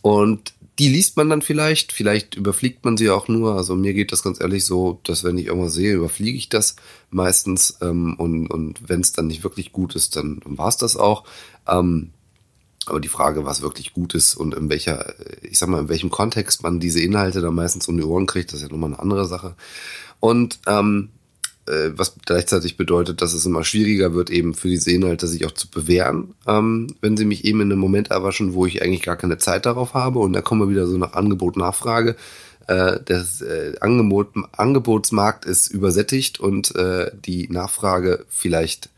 Und 0.00 0.54
die 0.80 0.88
liest 0.88 1.18
man 1.18 1.28
dann 1.28 1.42
vielleicht, 1.42 1.92
vielleicht 1.92 2.36
überfliegt 2.36 2.86
man 2.86 2.96
sie 2.96 3.10
auch 3.10 3.28
nur. 3.28 3.54
Also 3.54 3.76
mir 3.76 3.92
geht 3.92 4.12
das 4.12 4.22
ganz 4.22 4.40
ehrlich 4.40 4.64
so, 4.64 4.98
dass 5.04 5.24
wenn 5.24 5.36
ich 5.36 5.46
irgendwas 5.46 5.74
sehe, 5.74 5.92
überfliege 5.92 6.38
ich 6.38 6.48
das 6.48 6.76
meistens. 7.10 7.76
Ähm, 7.82 8.14
und 8.16 8.46
und 8.46 8.88
wenn 8.88 9.02
es 9.02 9.12
dann 9.12 9.26
nicht 9.26 9.44
wirklich 9.44 9.72
gut 9.72 9.94
ist, 9.94 10.16
dann, 10.16 10.40
war 10.46 10.68
es 10.68 10.78
das 10.78 10.96
auch. 10.96 11.24
Ähm, 11.68 12.12
aber 12.86 12.98
die 12.98 13.08
Frage, 13.08 13.44
was 13.44 13.60
wirklich 13.60 13.92
gut 13.92 14.14
ist 14.14 14.34
und 14.34 14.54
in 14.54 14.70
welcher, 14.70 15.14
ich 15.42 15.58
sag 15.58 15.68
mal, 15.68 15.80
in 15.80 15.88
welchem 15.90 16.08
Kontext 16.08 16.62
man 16.62 16.80
diese 16.80 17.00
Inhalte 17.00 17.42
dann 17.42 17.54
meistens 17.54 17.86
um 17.86 17.98
die 17.98 18.02
Ohren 18.02 18.24
kriegt, 18.24 18.50
das 18.50 18.60
ist 18.60 18.62
ja 18.62 18.72
nochmal 18.72 18.90
eine 18.90 19.00
andere 19.00 19.28
Sache. 19.28 19.56
Und 20.18 20.60
ähm, 20.66 21.10
äh, 21.70 21.96
was 21.96 22.14
gleichzeitig 22.26 22.76
bedeutet, 22.76 23.22
dass 23.22 23.32
es 23.32 23.46
immer 23.46 23.64
schwieriger 23.64 24.12
wird, 24.14 24.30
eben 24.30 24.54
für 24.54 24.68
diese 24.68 24.90
Inhalte 24.90 25.26
sich 25.26 25.46
auch 25.46 25.52
zu 25.52 25.68
bewähren, 25.68 26.34
ähm, 26.46 26.88
wenn 27.00 27.16
sie 27.16 27.24
mich 27.24 27.44
eben 27.44 27.60
in 27.60 27.72
einem 27.72 27.80
Moment 27.80 28.10
erwaschen, 28.10 28.54
wo 28.54 28.66
ich 28.66 28.82
eigentlich 28.82 29.02
gar 29.02 29.16
keine 29.16 29.38
Zeit 29.38 29.66
darauf 29.66 29.94
habe. 29.94 30.18
Und 30.18 30.32
da 30.32 30.42
kommen 30.42 30.62
wir 30.62 30.68
wieder 30.68 30.86
so 30.86 30.98
nach 30.98 31.14
Angebot, 31.14 31.56
Nachfrage. 31.56 32.16
Äh, 32.66 32.98
das 33.04 33.40
äh, 33.40 33.74
Angebot, 33.80 34.34
Angebotsmarkt 34.52 35.44
ist 35.44 35.68
übersättigt 35.68 36.40
und 36.40 36.74
äh, 36.76 37.10
die 37.24 37.48
Nachfrage 37.48 38.24
vielleicht 38.28 38.90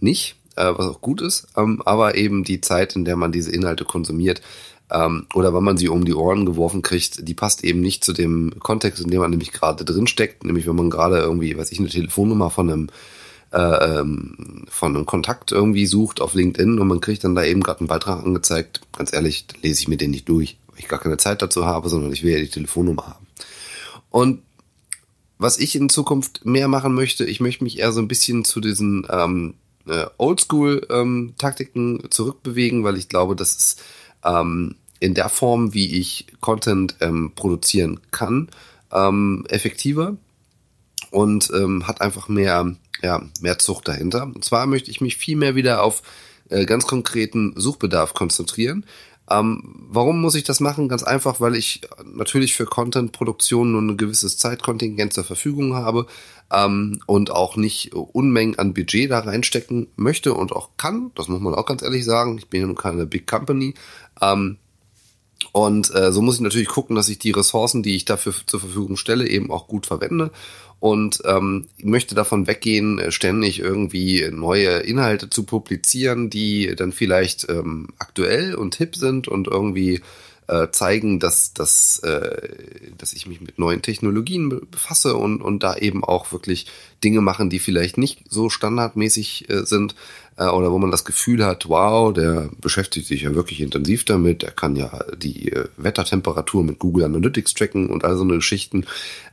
nicht, 0.00 0.36
äh, 0.56 0.72
was 0.76 0.86
auch 0.86 1.00
gut 1.00 1.20
ist, 1.20 1.48
ähm, 1.56 1.82
aber 1.84 2.16
eben 2.16 2.44
die 2.44 2.60
Zeit, 2.60 2.96
in 2.96 3.04
der 3.04 3.16
man 3.16 3.32
diese 3.32 3.50
Inhalte 3.50 3.84
konsumiert, 3.84 4.42
ähm, 4.94 5.26
oder 5.34 5.52
wenn 5.52 5.64
man 5.64 5.76
sie 5.76 5.88
um 5.88 6.04
die 6.04 6.14
Ohren 6.14 6.46
geworfen 6.46 6.82
kriegt, 6.82 7.26
die 7.26 7.34
passt 7.34 7.64
eben 7.64 7.80
nicht 7.80 8.04
zu 8.04 8.12
dem 8.12 8.54
Kontext, 8.60 9.02
in 9.02 9.10
dem 9.10 9.20
man 9.20 9.30
nämlich 9.30 9.52
gerade 9.52 9.84
drin 9.84 10.06
steckt, 10.06 10.44
nämlich 10.44 10.66
wenn 10.66 10.76
man 10.76 10.88
gerade 10.88 11.18
irgendwie, 11.18 11.56
weiß 11.56 11.72
ich, 11.72 11.80
eine 11.80 11.88
Telefonnummer 11.88 12.50
von 12.50 12.70
einem 12.70 12.88
äh, 13.52 13.98
ähm, 13.98 14.66
von 14.68 14.94
einem 14.94 15.06
Kontakt 15.06 15.52
irgendwie 15.52 15.86
sucht 15.86 16.20
auf 16.20 16.34
LinkedIn 16.34 16.78
und 16.78 16.88
man 16.88 17.00
kriegt 17.00 17.24
dann 17.24 17.34
da 17.34 17.44
eben 17.44 17.62
gerade 17.62 17.80
einen 17.80 17.88
Beitrag 17.88 18.24
angezeigt. 18.24 18.80
Ganz 18.96 19.12
ehrlich, 19.12 19.46
lese 19.62 19.80
ich 19.80 19.88
mir 19.88 19.96
den 19.96 20.10
nicht 20.10 20.28
durch, 20.28 20.58
weil 20.68 20.78
ich 20.78 20.88
gar 20.88 21.00
keine 21.00 21.16
Zeit 21.16 21.42
dazu 21.42 21.64
habe, 21.64 21.88
sondern 21.88 22.12
ich 22.12 22.22
will 22.22 22.32
ja 22.32 22.38
die 22.38 22.48
Telefonnummer 22.48 23.06
haben. 23.06 23.26
Und 24.10 24.42
was 25.38 25.58
ich 25.58 25.74
in 25.74 25.88
Zukunft 25.88 26.44
mehr 26.44 26.68
machen 26.68 26.94
möchte, 26.94 27.24
ich 27.24 27.40
möchte 27.40 27.64
mich 27.64 27.78
eher 27.78 27.92
so 27.92 28.00
ein 28.00 28.08
bisschen 28.08 28.44
zu 28.44 28.60
diesen 28.60 29.06
ähm, 29.10 29.54
äh, 29.86 30.06
Oldschool-Taktiken 30.18 32.00
ähm, 32.00 32.10
zurückbewegen, 32.10 32.84
weil 32.84 32.96
ich 32.96 33.08
glaube, 33.08 33.36
das 33.36 33.54
ist 33.56 33.82
ähm, 34.24 34.76
in 35.00 35.14
der 35.14 35.28
Form, 35.28 35.74
wie 35.74 35.98
ich 35.98 36.26
Content 36.40 36.96
ähm, 37.00 37.32
produzieren 37.34 38.00
kann, 38.10 38.48
ähm, 38.92 39.44
effektiver 39.48 40.16
und 41.10 41.50
ähm, 41.54 41.86
hat 41.86 42.00
einfach 42.00 42.28
mehr, 42.28 42.74
ja, 43.02 43.22
mehr 43.40 43.58
Zucht 43.58 43.88
dahinter. 43.88 44.24
Und 44.24 44.44
zwar 44.44 44.66
möchte 44.66 44.90
ich 44.90 45.00
mich 45.00 45.16
viel 45.16 45.36
mehr 45.36 45.54
wieder 45.54 45.82
auf 45.82 46.02
äh, 46.48 46.64
ganz 46.66 46.86
konkreten 46.86 47.54
Suchbedarf 47.56 48.14
konzentrieren. 48.14 48.84
Ähm, 49.30 49.62
warum 49.88 50.20
muss 50.20 50.34
ich 50.34 50.44
das 50.44 50.60
machen? 50.60 50.88
Ganz 50.88 51.02
einfach, 51.02 51.40
weil 51.40 51.56
ich 51.56 51.80
natürlich 52.04 52.54
für 52.54 52.66
Content-Produktion 52.66 53.72
nur 53.72 53.80
ein 53.80 53.96
gewisses 53.96 54.36
Zeitkontingent 54.36 55.14
zur 55.14 55.24
Verfügung 55.24 55.74
habe 55.74 56.06
ähm, 56.52 57.00
und 57.06 57.30
auch 57.30 57.56
nicht 57.56 57.94
Unmengen 57.94 58.58
an 58.58 58.74
Budget 58.74 59.10
da 59.10 59.20
reinstecken 59.20 59.88
möchte 59.96 60.34
und 60.34 60.52
auch 60.52 60.70
kann. 60.76 61.10
Das 61.14 61.28
muss 61.28 61.40
man 61.40 61.54
auch 61.54 61.64
ganz 61.64 61.82
ehrlich 61.82 62.04
sagen. 62.04 62.36
Ich 62.36 62.48
bin 62.48 62.60
ja 62.60 62.66
nun 62.66 62.76
keine 62.76 63.06
Big 63.06 63.26
Company. 63.26 63.74
Ähm, 64.20 64.58
und 65.52 65.94
äh, 65.94 66.12
so 66.12 66.22
muss 66.22 66.36
ich 66.36 66.40
natürlich 66.40 66.68
gucken, 66.68 66.96
dass 66.96 67.08
ich 67.08 67.18
die 67.18 67.30
Ressourcen, 67.30 67.82
die 67.82 67.96
ich 67.96 68.04
dafür 68.04 68.34
zur 68.46 68.60
Verfügung 68.60 68.96
stelle, 68.96 69.28
eben 69.28 69.50
auch 69.50 69.66
gut 69.68 69.86
verwende. 69.86 70.30
Und 70.80 71.22
ähm, 71.24 71.66
möchte 71.82 72.14
davon 72.14 72.46
weggehen, 72.46 72.98
äh, 72.98 73.10
ständig 73.10 73.60
irgendwie 73.60 74.28
neue 74.30 74.80
Inhalte 74.80 75.30
zu 75.30 75.44
publizieren, 75.44 76.28
die 76.28 76.74
dann 76.76 76.92
vielleicht 76.92 77.48
ähm, 77.48 77.88
aktuell 77.98 78.54
und 78.54 78.74
hip 78.74 78.96
sind 78.96 79.28
und 79.28 79.46
irgendwie 79.46 80.02
äh, 80.46 80.68
zeigen, 80.70 81.20
dass, 81.20 81.54
dass, 81.54 81.98
äh, 82.00 82.48
dass 82.98 83.12
ich 83.12 83.26
mich 83.26 83.40
mit 83.40 83.58
neuen 83.58 83.82
Technologien 83.82 84.66
befasse 84.70 85.16
und, 85.16 85.40
und 85.40 85.62
da 85.62 85.76
eben 85.76 86.04
auch 86.04 86.32
wirklich 86.32 86.66
Dinge 87.02 87.20
machen, 87.20 87.50
die 87.50 87.58
vielleicht 87.58 87.98
nicht 87.98 88.24
so 88.28 88.50
standardmäßig 88.50 89.48
äh, 89.48 89.64
sind 89.64 89.94
äh, 90.36 90.46
oder 90.46 90.70
wo 90.70 90.78
man 90.78 90.90
das 90.90 91.04
Gefühl 91.04 91.44
hat, 91.44 91.68
wow, 91.68 92.12
der 92.12 92.50
beschäftigt 92.60 93.06
sich 93.06 93.22
ja 93.22 93.34
wirklich 93.34 93.60
intensiv 93.60 94.04
damit, 94.04 94.42
der 94.42 94.50
kann 94.50 94.76
ja 94.76 95.04
die 95.16 95.52
äh, 95.52 95.68
Wettertemperatur 95.76 96.64
mit 96.64 96.78
Google 96.78 97.04
Analytics 97.04 97.54
tracken 97.54 97.88
und 97.88 98.04
all 98.04 98.16
so 98.16 98.22
eine 98.22 98.34
Geschichten. 98.34 98.86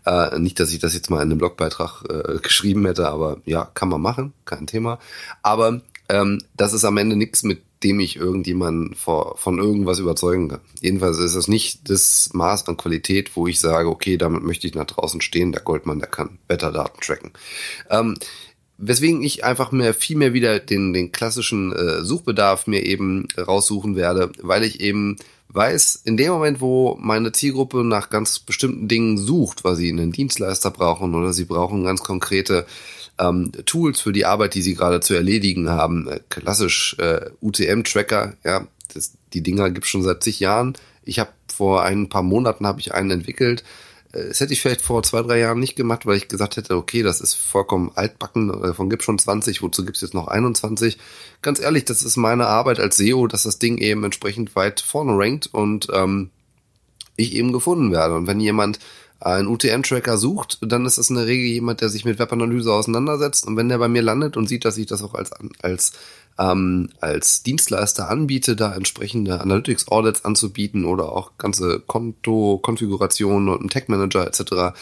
Äh, 0.05 0.39
nicht, 0.39 0.59
dass 0.59 0.71
ich 0.71 0.79
das 0.79 0.93
jetzt 0.93 1.09
mal 1.09 1.17
in 1.17 1.23
einem 1.23 1.37
Blogbeitrag 1.37 2.03
äh, 2.09 2.39
geschrieben 2.41 2.85
hätte, 2.85 3.09
aber 3.09 3.41
ja, 3.45 3.65
kann 3.65 3.89
man 3.89 4.01
machen, 4.01 4.33
kein 4.45 4.67
Thema. 4.67 4.99
Aber 5.41 5.81
ähm, 6.09 6.41
das 6.55 6.73
ist 6.73 6.85
am 6.85 6.97
Ende 6.97 7.15
nichts, 7.15 7.43
mit 7.43 7.61
dem 7.83 7.99
ich 7.99 8.15
irgendjemanden 8.15 8.95
vor, 8.95 9.37
von 9.37 9.57
irgendwas 9.57 9.99
überzeugen 9.99 10.49
kann. 10.49 10.61
Jedenfalls 10.81 11.17
ist 11.17 11.35
es 11.35 11.47
nicht 11.47 11.89
das 11.89 12.29
Maß 12.33 12.67
an 12.67 12.77
Qualität, 12.77 13.35
wo 13.35 13.47
ich 13.47 13.59
sage, 13.59 13.89
okay, 13.89 14.17
damit 14.17 14.43
möchte 14.43 14.67
ich 14.67 14.75
nach 14.75 14.85
draußen 14.85 15.21
stehen, 15.21 15.51
der 15.51 15.61
Goldmann, 15.61 15.99
der 15.99 16.09
kann 16.09 16.37
Wetterdaten 16.47 17.01
tracken. 17.01 17.31
Ähm, 17.89 18.17
weswegen 18.77 19.23
ich 19.23 19.43
einfach 19.43 19.71
mehr 19.71 19.93
viel 19.93 20.17
mehr 20.17 20.33
wieder 20.33 20.59
den 20.59 20.93
den 20.93 21.11
klassischen 21.11 21.71
äh, 21.71 22.03
Suchbedarf 22.03 22.67
mir 22.67 22.83
eben 22.83 23.27
raussuchen 23.37 23.95
werde, 23.95 24.31
weil 24.41 24.63
ich 24.63 24.81
eben 24.81 25.17
weiß, 25.53 26.01
in 26.05 26.17
dem 26.17 26.31
Moment, 26.31 26.61
wo 26.61 26.97
meine 26.99 27.31
Zielgruppe 27.31 27.83
nach 27.83 28.09
ganz 28.09 28.39
bestimmten 28.39 28.87
Dingen 28.87 29.17
sucht, 29.17 29.63
weil 29.63 29.75
sie 29.75 29.89
einen 29.89 30.11
Dienstleister 30.11 30.71
brauchen 30.71 31.13
oder 31.13 31.33
sie 31.33 31.45
brauchen 31.45 31.83
ganz 31.83 32.01
konkrete 32.01 32.65
ähm, 33.19 33.51
Tools 33.65 34.01
für 34.01 34.11
die 34.11 34.25
Arbeit, 34.25 34.55
die 34.55 34.61
sie 34.61 34.75
gerade 34.75 34.99
zu 34.99 35.13
erledigen 35.13 35.69
haben. 35.69 36.07
Äh, 36.07 36.19
klassisch 36.29 36.95
äh, 36.99 37.29
UTM-Tracker, 37.41 38.35
ja, 38.43 38.67
das, 38.93 39.13
die 39.33 39.41
Dinger 39.41 39.69
gibt's 39.69 39.89
schon 39.89 40.03
seit 40.03 40.23
zig 40.23 40.39
Jahren. 40.39 40.73
Ich 41.03 41.19
habe 41.19 41.31
vor 41.53 41.83
ein 41.83 42.09
paar 42.09 42.23
Monaten 42.23 42.65
habe 42.65 42.79
ich 42.79 42.93
einen 42.93 43.11
entwickelt. 43.11 43.63
Äh, 44.13 44.27
das 44.29 44.39
hätte 44.39 44.53
ich 44.53 44.61
vielleicht 44.61 44.81
vor 44.81 45.03
zwei, 45.03 45.21
drei 45.21 45.39
Jahren 45.39 45.59
nicht 45.59 45.75
gemacht, 45.75 46.05
weil 46.05 46.17
ich 46.17 46.27
gesagt 46.27 46.57
hätte, 46.57 46.75
okay, 46.75 47.03
das 47.03 47.21
ist 47.21 47.35
vollkommen 47.35 47.91
altbacken, 47.95 48.47
davon 48.61 48.89
gibt's 48.89 49.05
schon 49.05 49.19
20, 49.19 49.61
wozu 49.61 49.85
gibt's 49.85 50.01
jetzt 50.01 50.13
noch 50.13 50.27
21? 50.27 50.97
Ganz 51.41 51.59
ehrlich, 51.59 51.85
das 51.85 52.03
ist 52.03 52.17
meine 52.17 52.47
Arbeit 52.47 52.79
als 52.79 52.97
SEO, 52.97 53.27
dass 53.27 53.43
das 53.43 53.59
Ding 53.59 53.77
eben 53.77 54.03
entsprechend 54.03 54.55
weit 54.55 54.81
vorne 54.81 55.13
rankt 55.15 55.47
und 55.47 55.87
ähm, 55.93 56.29
ich 57.15 57.33
eben 57.33 57.53
gefunden 57.53 57.91
werde. 57.91 58.15
Und 58.15 58.27
wenn 58.27 58.39
jemand 58.39 58.79
einen 59.21 59.47
UTM-Tracker 59.47 60.17
sucht, 60.17 60.57
dann 60.61 60.85
ist 60.85 60.97
das 60.97 61.09
in 61.09 61.15
der 61.15 61.27
Regel 61.27 61.45
jemand, 61.45 61.81
der 61.81 61.89
sich 61.89 62.05
mit 62.05 62.17
Webanalyse 62.17 62.73
auseinandersetzt. 62.73 63.45
Und 63.45 63.55
wenn 63.55 63.69
der 63.69 63.77
bei 63.77 63.87
mir 63.87 64.01
landet 64.01 64.35
und 64.35 64.49
sieht, 64.49 64.65
dass 64.65 64.77
ich 64.77 64.87
das 64.87 65.03
auch 65.03 65.13
als, 65.13 65.31
als, 65.61 65.93
ähm, 66.39 66.89
als 66.99 67.43
Dienstleister 67.43 68.09
anbiete, 68.09 68.55
da 68.55 68.73
entsprechende 68.73 69.39
Analytics-Audits 69.39 70.25
anzubieten 70.25 70.85
oder 70.85 71.11
auch 71.11 71.37
ganze 71.37 71.79
Konto-Konfigurationen 71.79 73.49
und 73.49 73.59
einen 73.59 73.69
Tech-Manager 73.69 74.25
etc., 74.25 74.75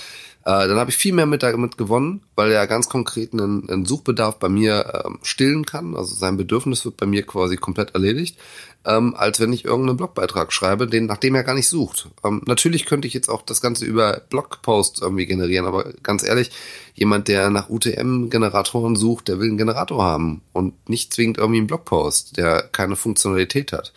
äh, 0.50 0.68
dann 0.68 0.79
habe 0.79 0.89
ich 0.89 0.98
viel 0.98 1.13
mehr 1.13 1.27
mit 1.27 1.44
damit 1.44 1.77
gewonnen, 1.77 2.22
weil 2.34 2.51
er 2.51 2.65
ganz 2.65 2.89
konkret 2.89 3.34
einen, 3.34 3.70
einen 3.70 3.86
Suchbedarf 3.86 4.39
bei 4.39 4.50
mir 4.50 5.03
ähm, 5.06 5.20
stillen 5.22 5.63
kann. 5.63 5.96
Also 5.96 6.15
sein 6.15 6.38
Bedürfnis 6.38 6.86
wird 6.86 6.98
bei 6.98 7.06
mir 7.06 7.22
quasi 7.22 7.56
komplett 7.56 7.94
erledigt, 7.94 8.39
ähm, 8.84 9.13
als 9.15 9.39
wenn 9.39 9.53
ich 9.53 9.65
irgendeinen 9.65 9.98
Blogbeitrag 9.98 10.51
schreibe, 10.51 10.88
den 10.88 11.06
nachdem 11.06 11.36
er 11.36 11.44
gar 11.44 11.53
nicht 11.53 11.70
sucht. 11.70 12.08
Ähm, 12.24 12.41
natürlich 12.48 12.88
könnte 12.88 13.08
ich 13.08 13.13
jetzt 13.13 13.29
auch 13.29 13.44
das 13.44 13.62
Ganze 13.62 13.86
über 13.86 14.24
Blogposts 14.32 15.00
irgendwie 15.03 15.27
generieren, 15.27 15.68
aber 15.68 15.94
ganz 16.01 16.24
ehrlich, 16.24 16.50
jemand, 16.96 17.27
der 17.27 17.51
nach 17.51 17.70
UTM-Generatoren 17.70 18.96
sucht, 18.96 19.27
der 19.27 19.39
will 19.39 19.50
einen 19.50 19.58
Generator 19.60 20.03
haben 20.03 20.41
und 20.51 20.89
nicht 20.89 21.13
zwingend 21.13 21.38
irgendwie 21.38 21.60
einen 21.60 21.68
Blogpost, 21.68 22.38
der 22.38 22.63
keine 22.63 22.96
Funktionalität 22.96 23.72
hat. 23.72 23.94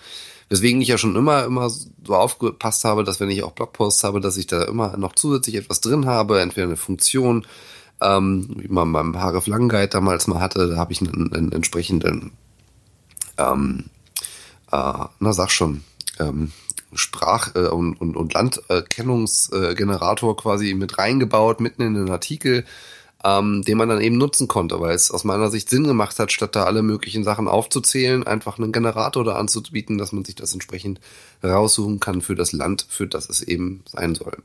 Weswegen 0.53 0.81
ich 0.83 0.89
ja 0.89 0.99
schon 0.99 1.17
immer, 1.17 1.47
immer 1.47 1.71
so 1.71 2.15
aufgepasst 2.15 2.85
habe, 2.85 3.05
dass 3.05 3.21
wenn 3.21 3.31
ich 3.31 3.43
auch 3.43 3.53
Blogposts 3.53 4.05
habe, 4.05 4.21
dass 4.21 4.37
ich 4.37 4.47
da 4.47 4.65
immer 4.65 4.99
noch 4.99 5.15
zusätzlich 5.15 5.55
etwas 5.55 5.81
drin 5.81 6.05
habe, 6.05 6.43
entweder 6.43 6.67
eine 6.67 6.77
Funktion, 6.77 7.47
ähm, 8.03 8.55
wie 8.59 8.69
man 8.69 8.93
beim 8.93 9.19
Haref 9.19 9.47
Langguide 9.47 9.89
damals 9.89 10.27
mal 10.27 10.41
hatte, 10.41 10.69
da 10.69 10.77
habe 10.77 10.93
ich 10.93 11.01
einen, 11.01 11.33
einen 11.33 11.53
entsprechenden, 11.53 12.33
ähm, 13.39 13.85
äh, 14.71 15.07
na 15.21 15.33
sag 15.33 15.51
schon, 15.51 15.85
ähm, 16.21 16.53
Sprach- 16.93 17.55
äh, 17.55 17.69
und, 17.69 17.99
und, 17.99 18.15
und 18.15 18.35
Landerkennungsgenerator 18.35 20.37
quasi 20.37 20.75
mit 20.75 20.99
reingebaut, 20.99 21.61
mitten 21.61 21.81
in 21.81 21.95
den 21.95 22.11
Artikel, 22.11 22.67
ähm, 23.25 23.63
den 23.63 23.79
man 23.79 23.89
dann 23.89 24.01
eben 24.01 24.19
nutzen 24.19 24.49
konnte, 24.49 24.81
weil 24.81 24.95
es 24.95 25.11
aus 25.11 25.23
meiner 25.25 25.51
Sicht 25.51 25.71
Sinn 25.71 25.85
gemacht 25.85 26.19
hat, 26.19 26.33
statt 26.33 26.57
da 26.57 26.65
alle 26.65 26.83
möglichen 26.83 27.23
Sachen 27.23 27.47
aufzuzählen, 27.47 28.27
einfach 28.27 28.59
einen 28.59 28.73
Generator 28.73 29.25
da 29.25 29.37
anzubieten, 29.37 29.97
dass 29.97 30.13
man 30.13 30.25
sich 30.25 30.35
das 30.35 30.53
entsprechend 30.53 31.01
raussuchen 31.45 32.01
kann 32.01 32.21
für 32.21 32.35
das 32.35 32.53
Land, 32.53 32.87
für 32.89 33.07
das 33.07 33.29
es 33.29 33.41
eben 33.43 33.85
sein 33.91 34.15
soll. 34.15 34.39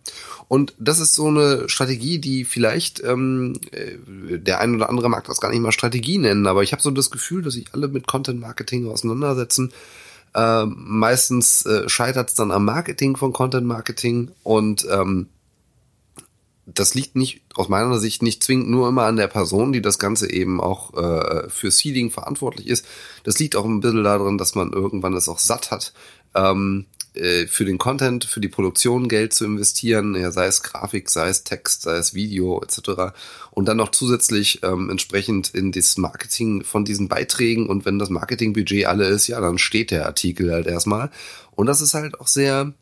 Und 0.48 0.74
das 0.78 1.00
ist 1.00 1.16
so 1.16 1.28
eine 1.28 1.68
Strategie, 1.70 2.20
die 2.20 2.46
vielleicht 2.46 3.04
ähm, 3.04 3.54
äh, 3.72 4.38
der 4.38 4.60
ein 4.60 4.76
oder 4.76 4.90
andere 4.90 5.10
mag 5.10 5.26
das 5.26 5.42
gar 5.42 5.50
nicht 5.50 5.62
mal 5.62 5.72
Strategie 5.72 6.20
nennen, 6.20 6.46
aber 6.46 6.62
ich 6.62 6.72
habe 6.72 6.82
so 6.82 6.92
das 6.92 7.10
Gefühl, 7.10 7.42
dass 7.42 7.56
sich 7.56 7.74
alle 7.74 7.88
mit 7.88 8.08
Content 8.08 8.40
Marketing 8.40 8.88
auseinandersetzen. 8.88 9.72
Äh, 10.36 10.66
meistens 10.68 11.66
äh, 11.66 11.90
scheitert 11.90 12.30
es 12.30 12.36
dann 12.36 12.52
am 12.52 12.66
Marketing 12.66 13.18
von 13.18 13.34
Content 13.34 13.66
Marketing 13.66 14.30
und 14.44 14.86
ähm, 14.92 15.28
das 16.74 16.94
liegt 16.94 17.16
nicht 17.16 17.42
aus 17.56 17.70
meiner 17.70 17.98
Sicht 17.98 18.22
nicht 18.22 18.44
zwingend 18.44 18.70
nur 18.70 18.90
immer 18.90 19.04
an 19.04 19.16
der 19.16 19.28
Person, 19.28 19.72
die 19.72 19.82
das 19.82 20.00
Ganze 20.00 20.30
eben 20.30 20.60
auch 20.60 20.94
äh, 20.96 21.50
für 21.50 21.72
Seeding 21.72 22.12
verantwortlich 22.12 22.68
ist. 22.68 22.86
Das 23.24 23.40
liegt 23.40 23.56
auch 23.56 23.66
ein 23.66 23.80
bisschen 23.80 24.04
daran, 24.04 24.38
dass 24.38 24.54
man 24.54 24.74
irgendwann 24.74 25.14
es 25.14 25.30
auch 25.30 25.40
satt 25.40 25.72
hat, 25.72 25.94
ähm, 26.36 26.86
äh, 27.14 27.48
für 27.48 27.64
den 27.64 27.78
Content, 27.78 28.26
für 28.26 28.42
die 28.42 28.50
Produktion 28.50 29.08
Geld 29.08 29.34
zu 29.34 29.46
investieren, 29.46 30.14
ja, 30.14 30.32
sei 30.32 30.48
es 30.48 30.62
Grafik, 30.62 31.10
sei 31.10 31.30
es 31.30 31.46
Text, 31.46 31.84
sei 31.84 31.96
es 31.96 32.14
Video 32.14 32.62
etc. 32.62 33.14
Und 33.52 33.70
dann 33.70 33.78
noch 33.78 33.92
zusätzlich 33.92 34.62
ähm, 34.64 34.90
entsprechend 34.90 35.56
in 35.56 35.72
das 35.72 35.98
Marketing 35.98 36.66
von 36.66 36.84
diesen 36.84 37.08
Beiträgen 37.08 37.68
und 37.68 37.86
wenn 37.86 37.98
das 37.98 38.10
Marketingbudget 38.10 38.88
alle 38.88 39.08
ist, 39.08 39.28
ja, 39.28 39.40
dann 39.40 39.58
steht 39.58 39.92
der 39.92 40.06
Artikel 40.06 40.52
halt 40.52 40.68
erstmal. 40.68 41.12
Und 41.56 41.68
das 41.68 41.80
ist 41.80 41.94
halt 41.94 42.20
auch 42.20 42.28
sehr 42.28 42.74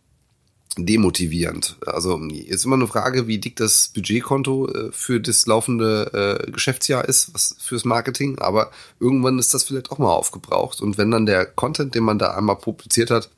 demotivierend. 0.77 1.77
Also 1.85 2.17
ist 2.29 2.65
immer 2.65 2.75
eine 2.75 2.87
Frage, 2.87 3.27
wie 3.27 3.37
dick 3.37 3.55
das 3.55 3.89
Budgetkonto 3.93 4.67
äh, 4.67 4.91
für 4.91 5.19
das 5.19 5.45
laufende 5.45 6.41
äh, 6.47 6.51
Geschäftsjahr 6.51 7.05
ist, 7.05 7.33
was 7.33 7.55
fürs 7.59 7.85
Marketing, 7.85 8.39
aber 8.39 8.71
irgendwann 8.99 9.39
ist 9.39 9.53
das 9.53 9.63
vielleicht 9.63 9.91
auch 9.91 9.97
mal 9.97 10.11
aufgebraucht. 10.11 10.81
Und 10.81 10.97
wenn 10.97 11.11
dann 11.11 11.25
der 11.25 11.45
Content, 11.45 11.95
den 11.95 12.03
man 12.03 12.19
da 12.19 12.35
einmal 12.35 12.57
publiziert 12.57 13.11
hat, 13.11 13.29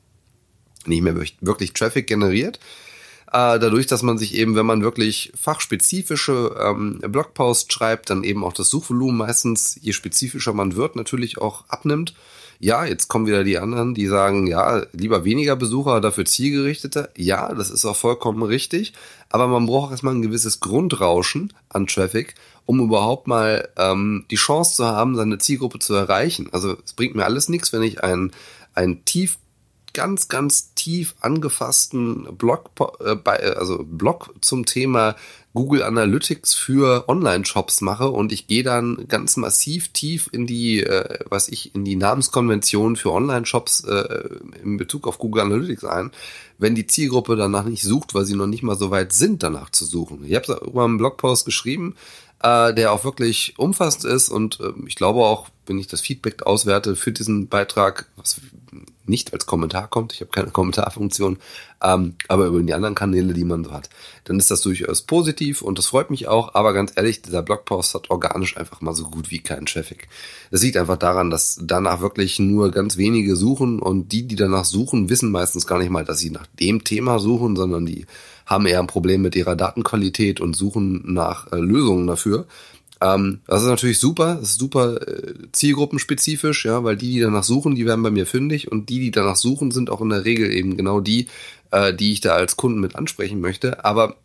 nicht 0.86 1.02
mehr 1.02 1.16
wirklich 1.16 1.72
Traffic 1.72 2.06
generiert, 2.06 2.58
äh, 3.28 3.58
dadurch, 3.58 3.86
dass 3.86 4.02
man 4.02 4.18
sich 4.18 4.34
eben, 4.34 4.56
wenn 4.56 4.66
man 4.66 4.82
wirklich 4.82 5.32
fachspezifische 5.40 6.56
ähm, 6.60 7.00
Blogposts 7.00 7.72
schreibt, 7.72 8.10
dann 8.10 8.24
eben 8.24 8.44
auch 8.44 8.52
das 8.52 8.70
Suchvolumen 8.70 9.16
meistens, 9.16 9.78
je 9.80 9.92
spezifischer 9.92 10.52
man 10.52 10.76
wird, 10.76 10.96
natürlich 10.96 11.38
auch 11.38 11.64
abnimmt 11.68 12.14
ja, 12.60 12.84
jetzt 12.84 13.08
kommen 13.08 13.26
wieder 13.26 13.44
die 13.44 13.58
anderen, 13.58 13.94
die 13.94 14.06
sagen, 14.06 14.46
ja, 14.46 14.82
lieber 14.92 15.24
weniger 15.24 15.54
Besucher, 15.54 16.00
dafür 16.00 16.24
zielgerichteter. 16.24 17.08
Ja, 17.16 17.54
das 17.54 17.70
ist 17.70 17.84
auch 17.84 17.96
vollkommen 17.96 18.42
richtig. 18.42 18.92
Aber 19.30 19.46
man 19.46 19.66
braucht 19.66 19.92
erstmal 19.92 20.14
ein 20.14 20.22
gewisses 20.22 20.58
Grundrauschen 20.58 21.52
an 21.68 21.86
Traffic, 21.86 22.34
um 22.66 22.80
überhaupt 22.80 23.28
mal 23.28 23.68
ähm, 23.76 24.24
die 24.30 24.36
Chance 24.36 24.76
zu 24.76 24.86
haben, 24.86 25.14
seine 25.14 25.38
Zielgruppe 25.38 25.78
zu 25.78 25.94
erreichen. 25.94 26.48
Also 26.50 26.76
es 26.84 26.94
bringt 26.94 27.14
mir 27.14 27.24
alles 27.24 27.48
nichts, 27.48 27.72
wenn 27.72 27.82
ich 27.82 28.02
einen, 28.02 28.32
einen 28.74 29.04
tief 29.04 29.38
ganz, 29.98 30.28
ganz 30.28 30.74
tief 30.74 31.16
angefassten 31.18 32.28
Blog, 32.36 32.70
äh, 33.00 33.16
bei, 33.16 33.56
also 33.56 33.82
Blog 33.82 34.32
zum 34.40 34.64
Thema 34.64 35.16
Google 35.54 35.82
Analytics 35.82 36.54
für 36.54 37.08
Online-Shops 37.08 37.80
mache 37.80 38.08
und 38.10 38.30
ich 38.30 38.46
gehe 38.46 38.62
dann 38.62 39.08
ganz 39.08 39.36
massiv 39.36 39.88
tief 39.88 40.28
in 40.30 40.46
die, 40.46 40.84
äh, 40.84 41.18
was 41.28 41.48
ich, 41.48 41.74
in 41.74 41.84
die 41.84 41.96
Namenskonvention 41.96 42.94
für 42.94 43.10
Online-Shops 43.10 43.80
äh, 43.86 44.38
in 44.62 44.76
Bezug 44.76 45.08
auf 45.08 45.18
Google 45.18 45.42
Analytics 45.42 45.82
ein, 45.84 46.12
wenn 46.58 46.76
die 46.76 46.86
Zielgruppe 46.86 47.34
danach 47.34 47.64
nicht 47.64 47.82
sucht, 47.82 48.14
weil 48.14 48.24
sie 48.24 48.36
noch 48.36 48.46
nicht 48.46 48.62
mal 48.62 48.78
so 48.78 48.92
weit 48.92 49.12
sind, 49.12 49.42
danach 49.42 49.70
zu 49.70 49.84
suchen. 49.84 50.24
Ich 50.24 50.36
habe 50.36 50.60
über 50.64 50.84
einen 50.84 50.98
Blogpost 50.98 51.44
geschrieben, 51.44 51.96
äh, 52.40 52.72
der 52.72 52.92
auch 52.92 53.02
wirklich 53.02 53.54
umfassend 53.56 54.04
ist 54.04 54.28
und 54.28 54.60
äh, 54.60 54.72
ich 54.86 54.94
glaube 54.94 55.24
auch, 55.24 55.48
wenn 55.66 55.80
ich 55.80 55.88
das 55.88 56.02
Feedback 56.02 56.44
auswerte 56.44 56.94
für 56.94 57.10
diesen 57.10 57.48
Beitrag, 57.48 58.06
was 58.14 58.40
nicht 59.08 59.32
als 59.32 59.46
Kommentar 59.46 59.88
kommt, 59.88 60.12
ich 60.12 60.20
habe 60.20 60.30
keine 60.30 60.50
Kommentarfunktion, 60.52 61.38
ähm, 61.82 62.14
aber 62.28 62.46
über 62.46 62.60
die 62.60 62.74
anderen 62.74 62.94
Kanäle, 62.94 63.34
die 63.34 63.44
man 63.44 63.64
so 63.64 63.72
hat, 63.72 63.88
dann 64.24 64.38
ist 64.38 64.50
das 64.50 64.60
durchaus 64.60 65.02
positiv 65.02 65.62
und 65.62 65.78
das 65.78 65.86
freut 65.86 66.10
mich 66.10 66.28
auch, 66.28 66.54
aber 66.54 66.72
ganz 66.72 66.92
ehrlich, 66.96 67.22
dieser 67.22 67.42
Blogpost 67.42 67.94
hat 67.94 68.10
organisch 68.10 68.56
einfach 68.56 68.80
mal 68.80 68.94
so 68.94 69.04
gut 69.04 69.30
wie 69.30 69.38
keinen 69.40 69.66
Traffic. 69.66 70.08
Das 70.50 70.62
liegt 70.62 70.76
einfach 70.76 70.96
daran, 70.96 71.30
dass 71.30 71.58
danach 71.62 72.00
wirklich 72.00 72.38
nur 72.38 72.70
ganz 72.70 72.96
wenige 72.96 73.36
suchen 73.36 73.80
und 73.80 74.12
die, 74.12 74.26
die 74.26 74.36
danach 74.36 74.64
suchen, 74.64 75.08
wissen 75.08 75.30
meistens 75.30 75.66
gar 75.66 75.78
nicht 75.78 75.90
mal, 75.90 76.04
dass 76.04 76.18
sie 76.18 76.30
nach 76.30 76.46
dem 76.60 76.84
Thema 76.84 77.18
suchen, 77.18 77.56
sondern 77.56 77.86
die 77.86 78.06
haben 78.48 78.66
eher 78.66 78.80
ein 78.80 78.86
Problem 78.86 79.22
mit 79.22 79.36
ihrer 79.36 79.56
Datenqualität 79.56 80.40
und 80.40 80.56
suchen 80.56 81.02
nach 81.12 81.52
äh, 81.52 81.56
Lösungen 81.56 82.06
dafür. 82.06 82.46
Ähm, 83.00 83.40
das 83.46 83.62
ist 83.62 83.68
natürlich 83.68 84.00
super, 84.00 84.36
das 84.40 84.50
ist 84.50 84.60
super 84.60 85.06
äh, 85.06 85.34
zielgruppenspezifisch, 85.52 86.64
ja, 86.64 86.82
weil 86.82 86.96
die, 86.96 87.12
die 87.14 87.20
danach 87.20 87.44
suchen, 87.44 87.74
die 87.74 87.86
werden 87.86 88.02
bei 88.02 88.10
mir 88.10 88.26
fündig 88.26 88.70
und 88.70 88.88
die, 88.88 88.98
die 88.98 89.10
danach 89.10 89.36
suchen, 89.36 89.70
sind 89.70 89.90
auch 89.90 90.00
in 90.00 90.08
der 90.08 90.24
Regel 90.24 90.50
eben 90.50 90.76
genau 90.76 91.00
die, 91.00 91.28
äh, 91.70 91.94
die 91.94 92.12
ich 92.12 92.20
da 92.20 92.34
als 92.34 92.56
Kunden 92.56 92.80
mit 92.80 92.96
ansprechen 92.96 93.40
möchte. 93.40 93.84
Aber 93.84 94.16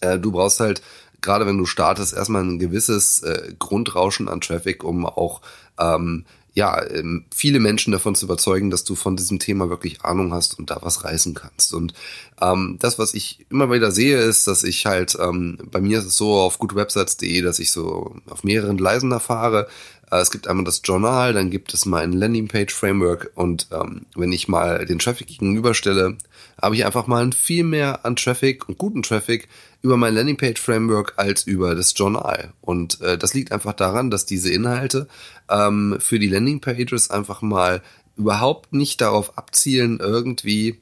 äh, 0.00 0.18
du 0.18 0.30
brauchst 0.30 0.60
halt, 0.60 0.82
gerade 1.20 1.46
wenn 1.46 1.58
du 1.58 1.66
startest, 1.66 2.14
erstmal 2.14 2.44
ein 2.44 2.58
gewisses 2.58 3.22
äh, 3.22 3.54
Grundrauschen 3.58 4.28
an 4.28 4.40
Traffic, 4.40 4.84
um 4.84 5.04
auch 5.04 5.40
ähm, 5.78 6.24
ja, 6.58 6.84
ähm, 6.90 7.24
viele 7.32 7.60
Menschen 7.60 7.92
davon 7.92 8.16
zu 8.16 8.26
überzeugen, 8.26 8.68
dass 8.68 8.82
du 8.82 8.96
von 8.96 9.14
diesem 9.16 9.38
Thema 9.38 9.70
wirklich 9.70 10.02
Ahnung 10.02 10.34
hast 10.34 10.58
und 10.58 10.70
da 10.70 10.78
was 10.82 11.04
reißen 11.04 11.32
kannst. 11.32 11.72
Und 11.72 11.94
ähm, 12.40 12.78
das, 12.80 12.98
was 12.98 13.14
ich 13.14 13.46
immer 13.48 13.70
wieder 13.70 13.92
sehe, 13.92 14.18
ist, 14.18 14.48
dass 14.48 14.64
ich 14.64 14.84
halt, 14.84 15.16
ähm, 15.20 15.58
bei 15.70 15.80
mir 15.80 16.00
ist 16.00 16.06
es 16.06 16.16
so 16.16 16.34
auf 16.34 16.58
goodwebsites.de, 16.58 17.42
dass 17.42 17.60
ich 17.60 17.70
so 17.70 18.16
auf 18.28 18.42
mehreren 18.42 18.76
Gleisen 18.76 19.12
erfahre. 19.12 19.68
Äh, 20.10 20.16
es 20.16 20.32
gibt 20.32 20.48
einmal 20.48 20.64
das 20.64 20.82
Journal, 20.82 21.32
dann 21.32 21.50
gibt 21.50 21.72
es 21.74 21.86
mein 21.86 22.12
Landingpage-Framework 22.12 23.30
und 23.36 23.68
ähm, 23.70 24.06
wenn 24.16 24.32
ich 24.32 24.48
mal 24.48 24.84
den 24.84 24.98
Traffic 24.98 25.28
gegenüberstelle, 25.28 26.16
habe 26.60 26.74
ich 26.74 26.84
einfach 26.84 27.06
mal 27.06 27.30
viel 27.30 27.62
mehr 27.62 28.04
an 28.04 28.16
Traffic 28.16 28.68
und 28.68 28.78
guten 28.78 29.04
Traffic 29.04 29.48
über 29.80 29.96
mein 29.96 30.14
Landingpage-Framework 30.14 31.14
als 31.16 31.46
über 31.46 31.74
das 31.74 31.94
Journal. 31.96 32.52
Und 32.60 33.00
äh, 33.00 33.16
das 33.16 33.34
liegt 33.34 33.52
einfach 33.52 33.74
daran, 33.74 34.10
dass 34.10 34.26
diese 34.26 34.50
Inhalte 34.50 35.06
ähm, 35.48 35.96
für 36.00 36.18
die 36.18 36.28
Landingpages 36.28 37.10
einfach 37.10 37.42
mal 37.42 37.82
überhaupt 38.16 38.72
nicht 38.72 39.00
darauf 39.00 39.38
abzielen, 39.38 40.00
irgendwie 40.00 40.80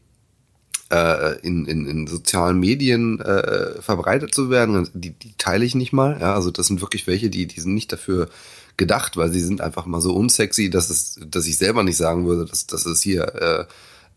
äh, 0.90 1.38
in, 1.40 1.66
in, 1.66 1.86
in 1.86 2.06
sozialen 2.06 2.58
Medien 2.58 3.20
äh, 3.20 3.80
verbreitet 3.82 4.34
zu 4.34 4.50
werden. 4.50 4.88
Die, 4.94 5.10
die 5.10 5.34
teile 5.36 5.64
ich 5.64 5.74
nicht 5.74 5.92
mal. 5.92 6.18
Ja, 6.20 6.34
also 6.34 6.50
das 6.50 6.66
sind 6.66 6.80
wirklich 6.80 7.06
welche, 7.06 7.28
die, 7.28 7.46
die 7.46 7.60
sind 7.60 7.74
nicht 7.74 7.92
dafür 7.92 8.28
gedacht, 8.76 9.16
weil 9.16 9.30
sie 9.30 9.40
sind 9.40 9.60
einfach 9.60 9.86
mal 9.86 10.00
so 10.00 10.14
unsexy, 10.14 10.70
dass 10.70 10.90
es, 10.90 11.20
dass 11.26 11.46
ich 11.46 11.58
selber 11.58 11.82
nicht 11.82 11.96
sagen 11.96 12.26
würde, 12.26 12.44
dass, 12.44 12.66
dass 12.66 12.86
es 12.86 13.02
hier 13.02 13.22
äh, 13.34 13.64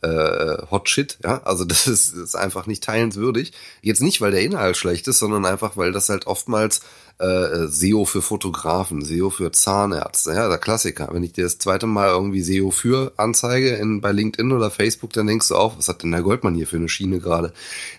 äh, 0.01 0.57
Hot 0.71 0.89
Shit, 0.89 1.17
ja, 1.23 1.41
also 1.43 1.65
das 1.65 1.87
ist, 1.87 2.13
ist 2.13 2.35
einfach 2.35 2.67
nicht 2.67 2.83
teilenswürdig. 2.83 3.53
Jetzt 3.81 4.01
nicht, 4.01 4.21
weil 4.21 4.31
der 4.31 4.41
Inhalt 4.41 4.77
schlecht 4.77 5.07
ist, 5.07 5.19
sondern 5.19 5.45
einfach, 5.45 5.77
weil 5.77 5.91
das 5.91 6.09
halt 6.09 6.27
oftmals 6.27 6.81
äh, 7.19 7.67
SEO 7.67 8.05
für 8.05 8.21
Fotografen, 8.21 9.03
SEO 9.03 9.29
für 9.29 9.51
Zahnärzte, 9.51 10.31
ja, 10.33 10.47
der 10.47 10.57
Klassiker. 10.57 11.09
Wenn 11.11 11.23
ich 11.23 11.33
dir 11.33 11.43
das 11.43 11.57
zweite 11.57 11.85
Mal 11.85 12.09
irgendwie 12.09 12.41
SEO 12.41 12.71
für 12.71 13.11
anzeige 13.17 13.75
in, 13.75 13.99
bei 14.01 14.11
LinkedIn 14.11 14.51
oder 14.51 14.71
Facebook, 14.71 15.11
dann 15.13 15.27
denkst 15.27 15.49
du 15.49 15.55
auch, 15.55 15.77
was 15.77 15.89
hat 15.89 16.03
denn 16.03 16.11
der 16.11 16.21
Goldmann 16.21 16.55
hier 16.55 16.67
für 16.67 16.77
eine 16.77 16.89
Schiene 16.89 17.19
gerade? 17.19 17.53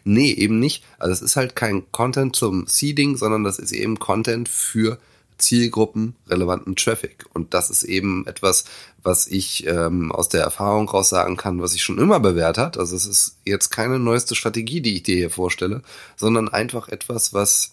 Nee, 0.04 0.32
eben 0.32 0.58
nicht. 0.58 0.84
Also 0.98 1.12
es 1.12 1.22
ist 1.22 1.36
halt 1.36 1.54
kein 1.54 1.90
Content 1.92 2.34
zum 2.34 2.66
Seeding, 2.66 3.16
sondern 3.16 3.44
das 3.44 3.58
ist 3.58 3.72
eben 3.72 3.98
Content 3.98 4.48
für 4.48 4.98
zielgruppenrelevanten 5.40 6.76
Traffic. 6.76 7.26
Und 7.35 7.55
das 7.55 7.70
ist 7.70 7.83
eben 7.83 8.26
etwas, 8.26 8.64
was 9.03 9.26
ich 9.26 9.66
ähm, 9.66 10.12
aus 10.12 10.29
der 10.29 10.42
Erfahrung 10.42 10.88
raus 10.88 11.09
sagen 11.09 11.37
kann, 11.37 11.61
was 11.61 11.74
ich 11.74 11.83
schon 11.83 11.98
immer 11.98 12.20
bewährt 12.20 12.59
hat. 12.59 12.79
Also 12.79 12.94
es 12.96 13.07
ist 13.07 13.38
jetzt 13.44 13.70
keine 13.70 13.98
neueste 13.98 14.35
Strategie, 14.35 14.81
die 14.81 14.96
ich 14.96 15.03
dir 15.03 15.16
hier 15.16 15.31
vorstelle, 15.31 15.83
sondern 16.16 16.48
einfach 16.48 16.88
etwas, 16.88 17.35
was 17.35 17.72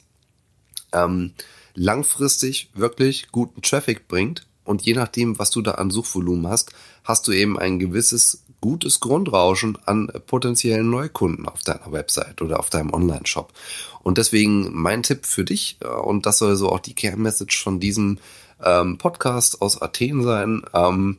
ähm, 0.94 1.34
langfristig 1.76 2.70
wirklich 2.74 3.30
guten 3.32 3.62
Traffic 3.62 4.08
bringt. 4.08 4.48
Und 4.64 4.82
je 4.82 4.94
nachdem, 4.94 5.40
was 5.40 5.52
du 5.52 5.62
da 5.62 5.72
an 5.72 5.92
Suchvolumen 5.92 6.48
hast, 6.48 6.74
hast 7.04 7.28
du 7.28 7.32
eben 7.32 7.58
ein 7.58 7.80
gewisses 7.80 8.44
gutes 8.62 9.00
Grundrauschen 9.00 9.78
an 9.86 10.12
potenziellen 10.26 10.89
Neukunden 10.89 11.48
auf 11.48 11.62
deiner 11.62 11.91
Website 11.91 12.41
oder 12.41 12.60
auf 12.60 12.70
deinem 12.70 12.93
Online-Shop. 12.93 13.54
Und 14.02 14.17
deswegen 14.17 14.74
mein 14.74 15.04
Tipp 15.04 15.26
für 15.26 15.43
dich, 15.43 15.78
äh, 15.82 15.88
und 15.88 16.26
das 16.26 16.39
soll 16.39 16.56
so 16.56 16.70
auch 16.70 16.80
die 16.80 16.96
Kernmessage 16.96 17.62
von 17.62 17.80
diesem 17.80 18.20
ähm, 18.63 18.98
Podcast 18.98 19.62
aus 19.62 19.82
Athen 19.82 20.24
sein, 20.24 20.63
ähm, 20.74 21.17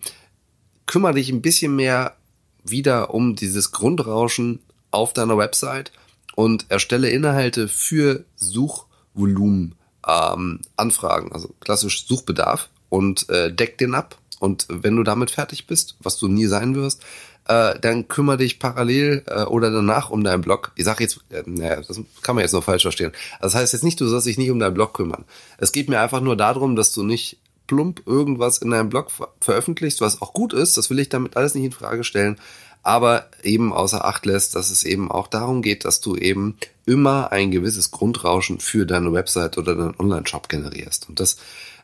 kümmere 0.86 1.14
dich 1.14 1.30
ein 1.30 1.42
bisschen 1.42 1.76
mehr 1.76 2.16
wieder 2.64 3.14
um 3.14 3.36
dieses 3.36 3.72
Grundrauschen 3.72 4.60
auf 4.90 5.12
deiner 5.12 5.38
Website 5.38 5.92
und 6.34 6.66
erstelle 6.70 7.10
Inhalte 7.10 7.68
für 7.68 8.24
Suchvolumen 8.36 9.74
ähm, 10.06 10.60
Anfragen, 10.76 11.32
also 11.32 11.54
klassisch 11.60 12.06
Suchbedarf 12.06 12.68
und 12.88 13.28
äh, 13.28 13.52
deck 13.52 13.78
den 13.78 13.94
ab. 13.94 14.16
Und 14.40 14.66
wenn 14.68 14.96
du 14.96 15.02
damit 15.02 15.30
fertig 15.30 15.66
bist, 15.66 15.96
was 16.00 16.16
du 16.16 16.28
nie 16.28 16.46
sein 16.46 16.74
wirst, 16.74 17.02
äh, 17.48 17.78
dann 17.80 18.08
kümmere 18.08 18.36
dich 18.36 18.58
parallel 18.58 19.24
äh, 19.26 19.44
oder 19.44 19.70
danach 19.70 20.10
um 20.10 20.22
deinen 20.22 20.42
Blog. 20.42 20.72
Ich 20.76 20.84
sage 20.84 21.02
jetzt, 21.02 21.20
äh, 21.30 21.42
naja, 21.46 21.80
das 21.80 22.00
kann 22.22 22.34
man 22.34 22.42
jetzt 22.42 22.52
noch 22.52 22.64
falsch 22.64 22.82
verstehen. 22.82 23.12
Das 23.40 23.54
heißt 23.54 23.72
jetzt 23.72 23.84
nicht, 23.84 24.00
du 24.00 24.06
sollst 24.06 24.26
dich 24.26 24.38
nicht 24.38 24.50
um 24.50 24.58
deinen 24.58 24.74
Blog 24.74 24.94
kümmern. 24.94 25.24
Es 25.56 25.72
geht 25.72 25.88
mir 25.88 26.00
einfach 26.00 26.20
nur 26.20 26.36
darum, 26.36 26.76
dass 26.76 26.92
du 26.92 27.02
nicht 27.02 27.38
plump 27.66 28.02
irgendwas 28.06 28.58
in 28.58 28.70
deinem 28.70 28.88
Blog 28.88 29.10
ver 29.10 29.28
veröffentlichst, 29.40 30.00
was 30.00 30.20
auch 30.20 30.32
gut 30.32 30.52
ist. 30.52 30.76
Das 30.76 30.90
will 30.90 30.98
ich 30.98 31.08
damit 31.08 31.36
alles 31.36 31.54
nicht 31.54 31.64
in 31.64 31.72
Frage 31.72 32.04
stellen. 32.04 32.38
Aber 32.82 33.26
eben 33.42 33.72
außer 33.72 34.04
Acht 34.04 34.24
lässt, 34.24 34.54
dass 34.54 34.70
es 34.70 34.84
eben 34.84 35.10
auch 35.10 35.26
darum 35.26 35.62
geht, 35.62 35.84
dass 35.84 36.00
du 36.00 36.16
eben 36.16 36.56
immer 36.86 37.32
ein 37.32 37.50
gewisses 37.50 37.90
Grundrauschen 37.90 38.60
für 38.60 38.86
deine 38.86 39.12
Website 39.12 39.58
oder 39.58 39.74
deinen 39.74 39.98
Online-Shop 39.98 40.48
generierst. 40.48 41.08
Und 41.08 41.20
das 41.20 41.36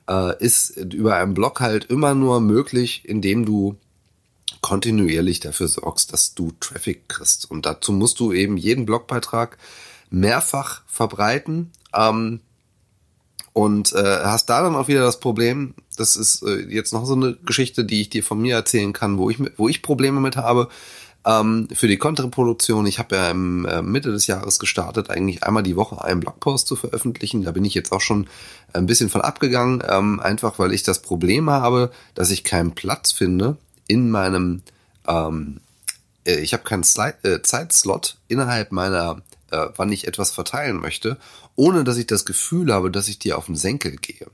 äh, 0.08 0.42
ist 0.42 0.76
über 0.76 1.16
einen 1.16 1.34
Blog 1.34 1.60
halt 1.60 1.84
immer 1.86 2.14
nur 2.14 2.40
möglich, 2.40 3.02
indem 3.04 3.44
du 3.44 3.76
kontinuierlich 4.60 5.40
dafür 5.40 5.68
sorgst, 5.68 6.12
dass 6.12 6.34
du 6.34 6.52
Traffic 6.60 7.08
kriegst. 7.08 7.50
Und 7.50 7.66
dazu 7.66 7.92
musst 7.92 8.20
du 8.20 8.32
eben 8.32 8.56
jeden 8.56 8.86
Blogbeitrag 8.86 9.58
mehrfach 10.10 10.82
verbreiten. 10.86 11.70
Ähm, 11.94 12.40
und 13.52 13.92
äh, 13.92 14.24
hast 14.24 14.46
da 14.46 14.62
dann 14.62 14.74
auch 14.74 14.88
wieder 14.88 15.02
das 15.02 15.20
Problem, 15.20 15.74
das 15.96 16.16
ist 16.16 16.42
äh, 16.42 16.66
jetzt 16.68 16.92
noch 16.92 17.04
so 17.04 17.14
eine 17.14 17.36
Geschichte, 17.44 17.84
die 17.84 18.00
ich 18.00 18.10
dir 18.10 18.24
von 18.24 18.40
mir 18.40 18.56
erzählen 18.56 18.92
kann, 18.92 19.16
wo 19.16 19.30
ich, 19.30 19.38
wo 19.56 19.68
ich 19.68 19.82
Probleme 19.82 20.20
mit 20.20 20.36
habe. 20.36 20.68
Ähm, 21.26 21.68
für 21.72 21.88
die 21.88 21.96
Content-Produktion, 21.96 22.86
ich 22.86 22.98
habe 22.98 23.16
ja 23.16 23.30
im 23.30 23.64
äh, 23.64 23.80
Mitte 23.80 24.12
des 24.12 24.26
Jahres 24.26 24.58
gestartet, 24.58 25.08
eigentlich 25.10 25.42
einmal 25.42 25.62
die 25.62 25.76
Woche 25.76 26.04
einen 26.04 26.20
Blogpost 26.20 26.66
zu 26.66 26.76
veröffentlichen. 26.76 27.44
Da 27.44 27.52
bin 27.52 27.64
ich 27.64 27.74
jetzt 27.74 27.92
auch 27.92 28.02
schon 28.02 28.26
ein 28.72 28.86
bisschen 28.86 29.08
von 29.08 29.22
abgegangen, 29.22 29.82
ähm, 29.88 30.20
einfach 30.20 30.58
weil 30.58 30.72
ich 30.72 30.82
das 30.82 31.00
Problem 31.00 31.48
habe, 31.48 31.90
dass 32.14 32.30
ich 32.30 32.44
keinen 32.44 32.74
Platz 32.74 33.10
finde 33.12 33.56
in 33.86 34.10
meinem, 34.10 34.62
ähm, 35.06 35.60
äh, 36.26 36.40
ich 36.40 36.52
habe 36.52 36.64
keinen 36.64 36.84
Slide, 36.84 37.16
äh, 37.22 37.42
Zeitslot 37.42 38.18
innerhalb 38.28 38.70
meiner, 38.70 39.22
äh, 39.50 39.68
wann 39.76 39.92
ich 39.92 40.06
etwas 40.06 40.30
verteilen 40.30 40.76
möchte, 40.76 41.16
ohne 41.56 41.84
dass 41.84 41.96
ich 41.96 42.06
das 42.06 42.26
Gefühl 42.26 42.72
habe, 42.72 42.90
dass 42.90 43.08
ich 43.08 43.18
dir 43.18 43.38
auf 43.38 43.46
den 43.46 43.56
Senkel 43.56 43.96
gehe. 43.96 44.26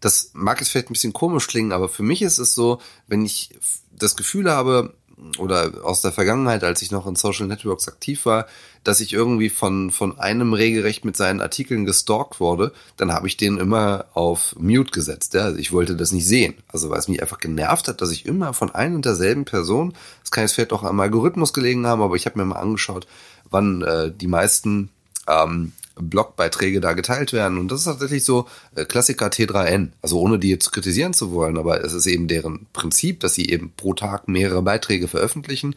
Das 0.00 0.30
mag 0.32 0.60
jetzt 0.60 0.70
vielleicht 0.70 0.88
ein 0.88 0.94
bisschen 0.94 1.12
komisch 1.12 1.46
klingen, 1.46 1.72
aber 1.72 1.88
für 1.88 2.02
mich 2.02 2.22
ist 2.22 2.38
es 2.38 2.54
so, 2.54 2.80
wenn 3.06 3.24
ich 3.24 3.50
das 3.92 4.16
Gefühl 4.16 4.50
habe, 4.50 4.94
oder 5.38 5.84
aus 5.84 6.00
der 6.02 6.12
Vergangenheit, 6.12 6.64
als 6.64 6.82
ich 6.82 6.90
noch 6.90 7.06
in 7.06 7.16
Social 7.16 7.46
Networks 7.46 7.88
aktiv 7.88 8.26
war, 8.26 8.46
dass 8.84 9.00
ich 9.00 9.12
irgendwie 9.12 9.48
von, 9.48 9.90
von 9.90 10.18
einem 10.18 10.52
regelrecht 10.52 11.04
mit 11.04 11.16
seinen 11.16 11.40
Artikeln 11.40 11.84
gestalkt 11.84 12.40
wurde, 12.40 12.72
dann 12.96 13.12
habe 13.12 13.28
ich 13.28 13.36
den 13.36 13.58
immer 13.58 14.06
auf 14.14 14.56
Mute 14.58 14.90
gesetzt. 14.90 15.34
Ja? 15.34 15.42
Also 15.42 15.58
ich 15.58 15.72
wollte 15.72 15.96
das 15.96 16.12
nicht 16.12 16.26
sehen. 16.26 16.54
Also 16.68 16.90
weil 16.90 16.98
es 16.98 17.08
mich 17.08 17.22
einfach 17.22 17.38
genervt 17.38 17.88
hat, 17.88 18.00
dass 18.00 18.10
ich 18.10 18.26
immer 18.26 18.52
von 18.54 18.74
einer 18.74 18.96
und 18.96 19.04
derselben 19.04 19.44
Person, 19.44 19.94
das 20.20 20.30
kann 20.30 20.44
jetzt 20.44 20.54
vielleicht 20.54 20.72
auch 20.72 20.82
am 20.82 21.00
Algorithmus 21.00 21.52
gelegen 21.52 21.86
haben, 21.86 22.02
aber 22.02 22.16
ich 22.16 22.26
habe 22.26 22.38
mir 22.38 22.44
mal 22.44 22.56
angeschaut, 22.56 23.06
wann 23.50 23.82
äh, 23.82 24.10
die 24.10 24.26
meisten 24.26 24.90
ähm, 25.28 25.72
Blogbeiträge 26.08 26.80
da 26.80 26.92
geteilt 26.92 27.32
werden. 27.32 27.58
Und 27.58 27.70
das 27.70 27.80
ist 27.80 27.86
tatsächlich 27.86 28.24
so 28.24 28.46
äh, 28.74 28.84
Klassiker 28.84 29.26
T3N. 29.26 29.90
Also 30.02 30.20
ohne 30.20 30.38
die 30.38 30.50
jetzt 30.50 30.72
kritisieren 30.72 31.14
zu 31.14 31.32
wollen, 31.32 31.58
aber 31.58 31.84
es 31.84 31.92
ist 31.92 32.06
eben 32.06 32.28
deren 32.28 32.66
Prinzip, 32.72 33.20
dass 33.20 33.34
sie 33.34 33.48
eben 33.48 33.72
pro 33.76 33.94
Tag 33.94 34.28
mehrere 34.28 34.62
Beiträge 34.62 35.08
veröffentlichen. 35.08 35.74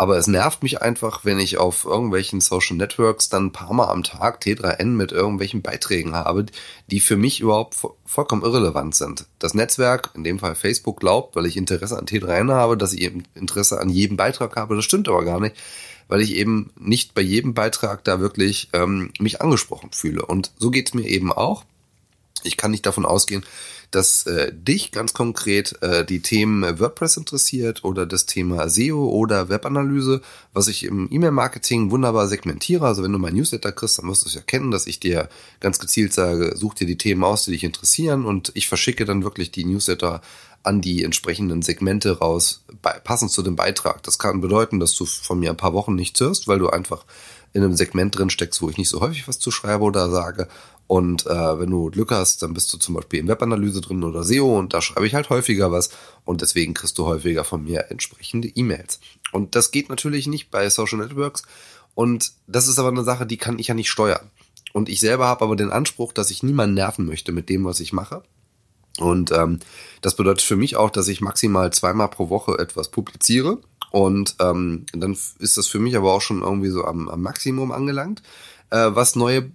Aber 0.00 0.16
es 0.16 0.28
nervt 0.28 0.62
mich 0.62 0.80
einfach, 0.80 1.26
wenn 1.26 1.38
ich 1.38 1.58
auf 1.58 1.84
irgendwelchen 1.84 2.40
Social 2.40 2.78
Networks 2.78 3.28
dann 3.28 3.48
ein 3.48 3.52
paar 3.52 3.74
Mal 3.74 3.88
am 3.90 4.02
Tag 4.02 4.40
T3N 4.42 4.86
mit 4.86 5.12
irgendwelchen 5.12 5.60
Beiträgen 5.60 6.14
habe, 6.14 6.46
die 6.90 7.00
für 7.00 7.18
mich 7.18 7.40
überhaupt 7.40 7.76
vollkommen 8.06 8.42
irrelevant 8.42 8.94
sind. 8.94 9.26
Das 9.38 9.52
Netzwerk, 9.52 10.08
in 10.14 10.24
dem 10.24 10.38
Fall 10.38 10.54
Facebook, 10.54 11.00
glaubt, 11.00 11.36
weil 11.36 11.44
ich 11.44 11.58
Interesse 11.58 11.98
an 11.98 12.06
T3N 12.06 12.50
habe, 12.50 12.78
dass 12.78 12.94
ich 12.94 13.02
eben 13.02 13.24
Interesse 13.34 13.78
an 13.78 13.90
jedem 13.90 14.16
Beitrag 14.16 14.56
habe. 14.56 14.74
Das 14.74 14.86
stimmt 14.86 15.06
aber 15.06 15.22
gar 15.22 15.38
nicht, 15.38 15.54
weil 16.10 16.20
ich 16.20 16.34
eben 16.34 16.70
nicht 16.78 17.14
bei 17.14 17.22
jedem 17.22 17.54
Beitrag 17.54 18.02
da 18.04 18.20
wirklich 18.20 18.68
ähm, 18.72 19.12
mich 19.20 19.40
angesprochen 19.40 19.90
fühle. 19.92 20.26
Und 20.26 20.50
so 20.58 20.70
geht's 20.70 20.92
mir 20.92 21.06
eben 21.06 21.32
auch. 21.32 21.64
Ich 22.42 22.56
kann 22.56 22.72
nicht 22.72 22.84
davon 22.84 23.06
ausgehen, 23.06 23.44
dass 23.90 24.26
äh, 24.26 24.52
dich 24.52 24.92
ganz 24.92 25.12
konkret 25.12 25.80
äh, 25.82 26.04
die 26.04 26.20
Themen 26.20 26.78
WordPress 26.78 27.16
interessiert 27.16 27.84
oder 27.84 28.06
das 28.06 28.26
Thema 28.26 28.68
SEO 28.68 29.08
oder 29.08 29.48
Webanalyse, 29.48 30.20
was 30.52 30.68
ich 30.68 30.84
im 30.84 31.08
E-Mail-Marketing 31.10 31.90
wunderbar 31.90 32.26
segmentiere. 32.26 32.86
Also 32.86 33.02
wenn 33.02 33.12
du 33.12 33.18
mein 33.18 33.34
Newsletter 33.34 33.72
kriegst, 33.72 33.98
dann 33.98 34.08
wirst 34.08 34.24
du 34.24 34.28
es 34.28 34.34
ja 34.34 34.40
kennen, 34.40 34.70
dass 34.70 34.86
ich 34.86 35.00
dir 35.00 35.28
ganz 35.60 35.78
gezielt 35.78 36.12
sage, 36.12 36.56
such 36.56 36.74
dir 36.74 36.86
die 36.86 36.98
Themen 36.98 37.22
aus, 37.22 37.44
die 37.44 37.52
dich 37.52 37.64
interessieren 37.64 38.24
und 38.24 38.50
ich 38.54 38.68
verschicke 38.68 39.04
dann 39.04 39.22
wirklich 39.22 39.50
die 39.50 39.64
Newsletter 39.64 40.22
an 40.62 40.80
die 40.80 41.04
entsprechenden 41.04 41.62
Segmente 41.62 42.18
raus, 42.18 42.64
passend 43.04 43.30
zu 43.30 43.42
dem 43.42 43.56
Beitrag. 43.56 44.02
Das 44.02 44.18
kann 44.18 44.40
bedeuten, 44.40 44.80
dass 44.80 44.94
du 44.94 45.06
von 45.06 45.38
mir 45.38 45.50
ein 45.50 45.56
paar 45.56 45.72
Wochen 45.72 45.94
nichts 45.94 46.20
hörst, 46.20 46.48
weil 46.48 46.58
du 46.58 46.68
einfach 46.68 47.04
in 47.52 47.64
einem 47.64 47.74
Segment 47.74 48.16
drin 48.16 48.30
steckst, 48.30 48.62
wo 48.62 48.68
ich 48.68 48.78
nicht 48.78 48.88
so 48.88 49.00
häufig 49.00 49.26
was 49.26 49.38
zu 49.38 49.50
schreibe 49.50 49.84
oder 49.84 50.10
sage. 50.10 50.48
Und 50.86 51.26
äh, 51.26 51.58
wenn 51.58 51.70
du 51.70 51.90
Glück 51.90 52.10
hast, 52.10 52.42
dann 52.42 52.52
bist 52.52 52.72
du 52.72 52.76
zum 52.76 52.94
Beispiel 52.94 53.20
in 53.20 53.28
Webanalyse 53.28 53.80
drin 53.80 54.02
oder 54.02 54.24
SEO 54.24 54.58
und 54.58 54.74
da 54.74 54.82
schreibe 54.82 55.06
ich 55.06 55.14
halt 55.14 55.30
häufiger 55.30 55.70
was 55.70 55.90
und 56.24 56.42
deswegen 56.42 56.74
kriegst 56.74 56.98
du 56.98 57.06
häufiger 57.06 57.44
von 57.44 57.62
mir 57.62 57.90
entsprechende 57.90 58.48
E-Mails. 58.48 58.98
Und 59.32 59.54
das 59.54 59.70
geht 59.70 59.88
natürlich 59.88 60.26
nicht 60.26 60.50
bei 60.50 60.68
Social 60.68 60.98
Networks 60.98 61.42
und 61.94 62.32
das 62.48 62.66
ist 62.66 62.78
aber 62.78 62.88
eine 62.88 63.04
Sache, 63.04 63.24
die 63.24 63.36
kann 63.36 63.58
ich 63.58 63.68
ja 63.68 63.74
nicht 63.74 63.90
steuern. 63.90 64.30
Und 64.72 64.88
ich 64.88 65.00
selber 65.00 65.26
habe 65.26 65.44
aber 65.44 65.56
den 65.56 65.70
Anspruch, 65.70 66.12
dass 66.12 66.30
ich 66.30 66.42
niemanden 66.42 66.74
nerven 66.74 67.06
möchte 67.06 67.32
mit 67.32 67.48
dem, 67.48 67.64
was 67.64 67.80
ich 67.80 67.92
mache. 67.92 68.22
Und 68.98 69.32
ähm, 69.32 69.60
das 70.00 70.16
bedeutet 70.16 70.42
für 70.42 70.56
mich 70.56 70.76
auch, 70.76 70.90
dass 70.90 71.08
ich 71.08 71.20
maximal 71.20 71.72
zweimal 71.72 72.08
pro 72.08 72.28
Woche 72.28 72.58
etwas 72.58 72.90
publiziere. 72.90 73.58
Und 73.90 74.36
ähm, 74.40 74.86
dann 74.92 75.16
ist 75.38 75.56
das 75.56 75.66
für 75.66 75.78
mich 75.78 75.96
aber 75.96 76.12
auch 76.12 76.20
schon 76.20 76.42
irgendwie 76.42 76.70
so 76.70 76.84
am, 76.84 77.08
am 77.08 77.22
Maximum 77.22 77.72
angelangt, 77.72 78.22
äh, 78.70 78.90
was 78.90 79.16
neue 79.16 79.50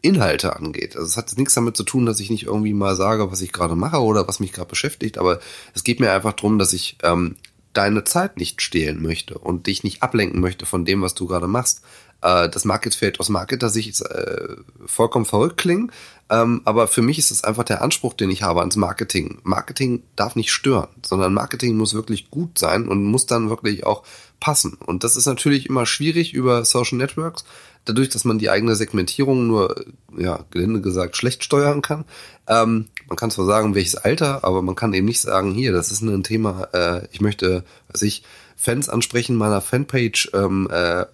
Inhalte 0.00 0.56
angeht. 0.56 0.96
Also 0.96 1.06
es 1.06 1.16
hat 1.16 1.36
nichts 1.36 1.54
damit 1.54 1.76
zu 1.76 1.84
tun, 1.84 2.06
dass 2.06 2.20
ich 2.20 2.30
nicht 2.30 2.44
irgendwie 2.44 2.72
mal 2.72 2.96
sage, 2.96 3.30
was 3.30 3.40
ich 3.40 3.52
gerade 3.52 3.76
mache 3.76 4.00
oder 4.00 4.26
was 4.26 4.40
mich 4.40 4.52
gerade 4.52 4.68
beschäftigt, 4.68 5.16
aber 5.16 5.38
es 5.74 5.84
geht 5.84 6.00
mir 6.00 6.12
einfach 6.12 6.32
darum, 6.32 6.58
dass 6.58 6.72
ich 6.72 6.98
ähm, 7.02 7.36
deine 7.72 8.04
Zeit 8.04 8.36
nicht 8.36 8.60
stehlen 8.62 9.00
möchte 9.00 9.38
und 9.38 9.66
dich 9.66 9.84
nicht 9.84 10.02
ablenken 10.02 10.40
möchte 10.40 10.66
von 10.66 10.84
dem, 10.84 11.02
was 11.02 11.14
du 11.14 11.26
gerade 11.26 11.46
machst. 11.46 11.82
Äh, 12.20 12.48
das 12.48 12.64
jetzt 12.64 12.96
vielleicht 12.96 13.20
aus 13.20 13.28
Marketer-Sicht 13.28 14.00
äh, 14.02 14.56
vollkommen 14.86 15.24
verrückt 15.24 15.56
klingen, 15.56 15.92
ähm, 16.32 16.62
aber 16.64 16.88
für 16.88 17.02
mich 17.02 17.18
ist 17.18 17.30
es 17.30 17.44
einfach 17.44 17.62
der 17.62 17.82
Anspruch, 17.82 18.14
den 18.14 18.30
ich 18.30 18.42
habe 18.42 18.60
ans 18.60 18.76
Marketing. 18.76 19.40
Marketing 19.42 20.02
darf 20.16 20.34
nicht 20.34 20.50
stören, 20.50 20.88
sondern 21.04 21.34
Marketing 21.34 21.76
muss 21.76 21.92
wirklich 21.92 22.30
gut 22.30 22.58
sein 22.58 22.88
und 22.88 23.04
muss 23.04 23.26
dann 23.26 23.50
wirklich 23.50 23.84
auch 23.84 24.02
passen. 24.40 24.78
Und 24.86 25.04
das 25.04 25.16
ist 25.16 25.26
natürlich 25.26 25.68
immer 25.68 25.84
schwierig 25.84 26.32
über 26.32 26.64
Social 26.64 26.96
Networks, 26.96 27.44
dadurch, 27.84 28.08
dass 28.08 28.24
man 28.24 28.38
die 28.38 28.48
eigene 28.48 28.76
Segmentierung 28.76 29.46
nur, 29.46 29.84
ja, 30.16 30.46
gelinde 30.50 30.80
gesagt, 30.80 31.18
schlecht 31.18 31.44
steuern 31.44 31.82
kann. 31.82 32.06
Ähm, 32.46 32.88
man 33.08 33.16
kann 33.16 33.30
zwar 33.30 33.44
sagen, 33.44 33.74
welches 33.74 33.96
Alter, 33.96 34.42
aber 34.42 34.62
man 34.62 34.74
kann 34.74 34.94
eben 34.94 35.06
nicht 35.06 35.20
sagen, 35.20 35.52
hier, 35.52 35.72
das 35.72 35.92
ist 35.92 36.00
ein 36.00 36.22
Thema, 36.22 36.66
äh, 36.72 37.08
ich 37.12 37.20
möchte, 37.20 37.62
weiß 37.92 38.00
ich, 38.02 38.24
Fans 38.56 38.88
ansprechen 38.88 39.36
meiner 39.36 39.60
Fanpage, 39.60 40.30
ähm, 40.32 40.66
äh, 40.70 41.04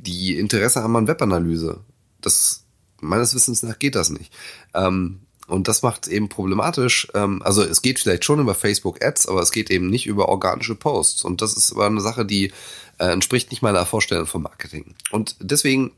die 0.00 0.36
Interesse 0.36 0.82
haben 0.82 0.96
an 0.96 1.06
Webanalyse. 1.06 1.78
Das, 2.20 2.64
meines 3.00 3.34
Wissens 3.34 3.62
nach 3.62 3.78
geht 3.78 3.94
das 3.94 4.10
nicht. 4.10 4.32
Ähm, 4.74 5.20
und 5.48 5.66
das 5.66 5.82
macht 5.82 6.06
es 6.06 6.12
eben 6.12 6.28
problematisch. 6.28 7.08
Ähm, 7.14 7.42
also 7.42 7.62
es 7.62 7.80
geht 7.80 7.98
vielleicht 7.98 8.24
schon 8.24 8.38
über 8.38 8.54
Facebook 8.54 9.02
Ads, 9.04 9.28
aber 9.28 9.40
es 9.40 9.50
geht 9.50 9.70
eben 9.70 9.88
nicht 9.88 10.06
über 10.06 10.28
organische 10.28 10.74
Posts. 10.74 11.24
Und 11.24 11.40
das 11.40 11.56
ist 11.56 11.72
aber 11.72 11.86
eine 11.86 12.02
Sache, 12.02 12.26
die 12.26 12.52
äh, 12.98 13.06
entspricht 13.06 13.50
nicht 13.50 13.62
meiner 13.62 13.86
Vorstellung 13.86 14.26
vom 14.26 14.42
Marketing. 14.42 14.94
Und 15.10 15.36
deswegen 15.40 15.92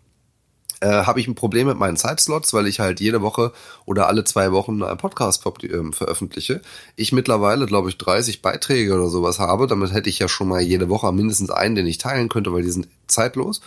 äh, 0.80 1.04
habe 1.04 1.20
ich 1.20 1.26
ein 1.26 1.34
Problem 1.34 1.66
mit 1.66 1.78
meinen 1.78 1.96
Zeitslots, 1.96 2.52
weil 2.54 2.66
ich 2.66 2.80
halt 2.80 3.00
jede 3.00 3.22
Woche 3.22 3.52
oder 3.84 4.06
alle 4.06 4.24
zwei 4.24 4.52
Wochen 4.52 4.82
einen 4.82 4.98
Podcast 4.98 5.44
äh, 5.44 5.92
veröffentliche. 5.92 6.62
Ich 6.96 7.12
mittlerweile, 7.12 7.66
glaube 7.66 7.88
ich, 7.88 7.98
30 7.98 8.42
Beiträge 8.42 8.94
oder 8.94 9.08
sowas 9.08 9.40
habe. 9.40 9.66
Damit 9.66 9.92
hätte 9.92 10.08
ich 10.08 10.20
ja 10.20 10.28
schon 10.28 10.48
mal 10.48 10.60
jede 10.60 10.88
Woche 10.88 11.12
mindestens 11.12 11.50
einen, 11.50 11.74
den 11.74 11.86
ich 11.86 11.98
teilen 11.98 12.28
könnte, 12.28 12.52
weil 12.52 12.62
die 12.62 12.70
sind 12.70 12.88
zeitlos. 13.08 13.60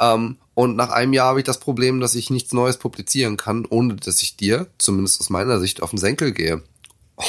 Ähm, 0.00 0.36
und 0.54 0.76
nach 0.76 0.90
einem 0.90 1.12
Jahr 1.12 1.28
habe 1.28 1.40
ich 1.40 1.44
das 1.44 1.58
Problem, 1.58 2.00
dass 2.00 2.14
ich 2.14 2.30
nichts 2.30 2.52
Neues 2.52 2.76
publizieren 2.76 3.36
kann, 3.36 3.66
ohne 3.68 3.96
dass 3.96 4.22
ich 4.22 4.36
dir, 4.36 4.68
zumindest 4.78 5.20
aus 5.20 5.30
meiner 5.30 5.58
Sicht, 5.58 5.82
auf 5.82 5.90
den 5.90 5.98
Senkel 5.98 6.32
gehe. 6.32 6.62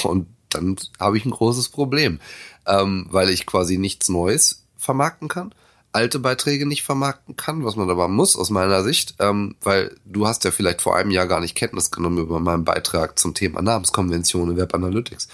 Und 0.03 0.27
dann 0.49 0.75
habe 0.99 1.17
ich 1.17 1.25
ein 1.25 1.31
großes 1.31 1.69
Problem, 1.69 2.19
ähm, 2.67 3.07
weil 3.09 3.29
ich 3.29 3.45
quasi 3.45 3.77
nichts 3.77 4.09
Neues 4.09 4.63
vermarkten 4.77 5.27
kann, 5.27 5.53
alte 5.91 6.19
Beiträge 6.19 6.65
nicht 6.65 6.83
vermarkten 6.83 7.35
kann, 7.35 7.63
was 7.63 7.75
man 7.77 7.89
aber 7.89 8.07
muss 8.07 8.35
aus 8.35 8.49
meiner 8.49 8.83
Sicht, 8.83 9.15
ähm, 9.19 9.55
weil 9.61 9.95
du 10.05 10.27
hast 10.27 10.43
ja 10.43 10.51
vielleicht 10.51 10.81
vor 10.81 10.95
einem 10.95 11.09
Jahr 11.09 11.25
gar 11.25 11.39
nicht 11.39 11.55
Kenntnis 11.55 11.89
genommen 11.89 12.17
über 12.17 12.39
meinen 12.39 12.65
Beitrag 12.65 13.17
zum 13.17 13.33
Thema 13.33 13.61
Namenskonvention 13.61 14.51
in 14.51 14.57
Web 14.57 14.73
Analytics. 14.75 15.29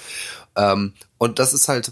Ähm, 0.56 0.93
und 1.17 1.39
das 1.39 1.54
ist 1.54 1.67
halt 1.67 1.91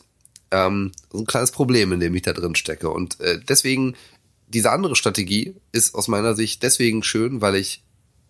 ähm, 0.52 0.92
ein 1.14 1.26
kleines 1.26 1.52
Problem, 1.52 1.92
in 1.92 2.00
dem 2.00 2.16
ich 2.16 2.22
da 2.22 2.32
drin 2.32 2.56
stecke. 2.56 2.90
Und 2.90 3.20
äh, 3.20 3.40
deswegen 3.40 3.96
diese 4.50 4.72
andere 4.72 4.96
Strategie 4.96 5.56
ist 5.72 5.96
aus 5.96 6.08
meiner 6.08 6.34
Sicht 6.36 6.64
deswegen 6.64 7.04
schön, 7.04 7.42
weil 7.42 7.56
ich 7.56 7.84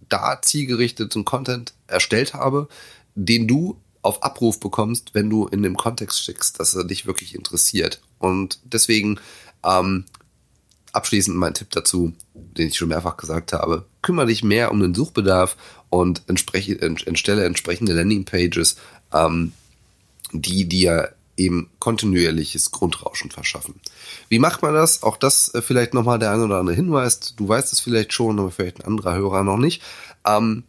da 0.07 0.41
zielgerichteten 0.41 1.25
Content 1.25 1.73
erstellt 1.87 2.33
habe, 2.33 2.67
den 3.15 3.47
du 3.47 3.79
auf 4.01 4.23
Abruf 4.23 4.59
bekommst, 4.59 5.13
wenn 5.13 5.29
du 5.29 5.47
in 5.47 5.63
dem 5.63 5.75
Kontext 5.75 6.21
steckst, 6.21 6.59
dass 6.59 6.73
er 6.75 6.85
dich 6.85 7.05
wirklich 7.05 7.35
interessiert. 7.35 8.01
Und 8.17 8.59
deswegen 8.63 9.19
ähm, 9.63 10.05
abschließend 10.93 11.37
mein 11.37 11.53
Tipp 11.53 11.69
dazu, 11.71 12.13
den 12.33 12.67
ich 12.67 12.77
schon 12.77 12.89
mehrfach 12.89 13.17
gesagt 13.17 13.53
habe, 13.53 13.85
kümmere 14.01 14.27
dich 14.27 14.43
mehr 14.43 14.71
um 14.71 14.79
den 14.79 14.95
Suchbedarf 14.95 15.57
und 15.89 16.23
entspreche, 16.27 16.79
entstelle 16.81 17.45
entsprechende 17.45 17.93
Landingpages, 17.93 18.77
ähm, 19.13 19.53
die 20.31 20.65
dir 20.65 21.13
eben 21.39 21.69
kontinuierliches 21.79 22.71
Grundrauschen 22.71 23.31
verschaffen. 23.31 23.75
Wie 24.27 24.39
macht 24.39 24.61
man 24.61 24.73
das? 24.73 25.01
Auch 25.03 25.17
das 25.17 25.53
äh, 25.55 25.61
vielleicht 25.61 25.93
nochmal 25.93 26.19
der 26.19 26.31
ein 26.31 26.41
oder 26.41 26.57
andere 26.57 26.75
Hinweis. 26.75 27.19
Du 27.35 27.47
weißt 27.47 27.73
es 27.73 27.79
vielleicht 27.79 28.13
schon, 28.13 28.39
aber 28.39 28.51
vielleicht 28.51 28.81
ein 28.81 28.87
anderer 28.87 29.15
Hörer 29.15 29.43
noch 29.43 29.57
nicht. 29.57 29.81
Ähm, 30.25 30.63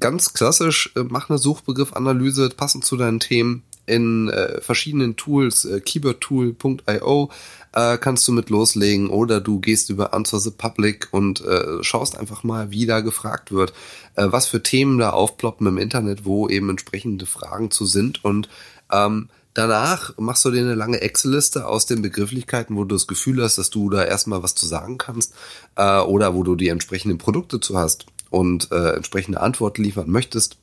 ganz 0.00 0.32
klassisch, 0.32 0.92
äh, 0.96 1.04
mach 1.04 1.28
eine 1.28 1.38
Suchbegriffanalyse 1.38 2.48
passend 2.50 2.84
zu 2.84 2.96
deinen 2.96 3.20
Themen 3.20 3.62
in 3.86 4.30
äh, 4.30 4.60
verschiedenen 4.62 5.16
Tools, 5.16 5.66
äh, 5.66 5.80
keywordtool.io 5.80 7.30
äh, 7.74 7.98
kannst 7.98 8.26
du 8.26 8.32
mit 8.32 8.48
loslegen 8.48 9.10
oder 9.10 9.40
du 9.40 9.60
gehst 9.60 9.90
über 9.90 10.14
Answer 10.14 10.40
the 10.40 10.50
Public 10.50 11.08
und 11.10 11.42
äh, 11.42 11.82
schaust 11.82 12.16
einfach 12.16 12.44
mal, 12.44 12.70
wie 12.70 12.86
da 12.86 13.00
gefragt 13.00 13.52
wird, 13.52 13.74
äh, 14.14 14.26
was 14.30 14.46
für 14.46 14.62
Themen 14.62 14.98
da 14.98 15.10
aufploppen 15.10 15.66
im 15.66 15.78
Internet, 15.78 16.24
wo 16.24 16.48
eben 16.48 16.70
entsprechende 16.70 17.26
Fragen 17.26 17.70
zu 17.70 17.84
sind 17.84 18.24
und 18.24 18.48
ähm, 18.90 19.28
Danach 19.54 20.18
machst 20.18 20.44
du 20.44 20.50
dir 20.50 20.62
eine 20.62 20.74
lange 20.74 21.00
Excel-Liste 21.00 21.66
aus 21.66 21.86
den 21.86 22.02
Begrifflichkeiten, 22.02 22.76
wo 22.76 22.82
du 22.82 22.96
das 22.96 23.06
Gefühl 23.06 23.42
hast, 23.42 23.56
dass 23.56 23.70
du 23.70 23.88
da 23.88 24.04
erstmal 24.04 24.42
was 24.42 24.56
zu 24.56 24.66
sagen 24.66 24.98
kannst 24.98 25.32
äh, 25.76 26.00
oder 26.00 26.34
wo 26.34 26.42
du 26.42 26.56
die 26.56 26.68
entsprechenden 26.68 27.18
Produkte 27.18 27.60
zu 27.60 27.78
hast 27.78 28.06
und 28.30 28.72
äh, 28.72 28.94
entsprechende 28.94 29.40
Antworten 29.40 29.84
liefern 29.84 30.10
möchtest. 30.10 30.58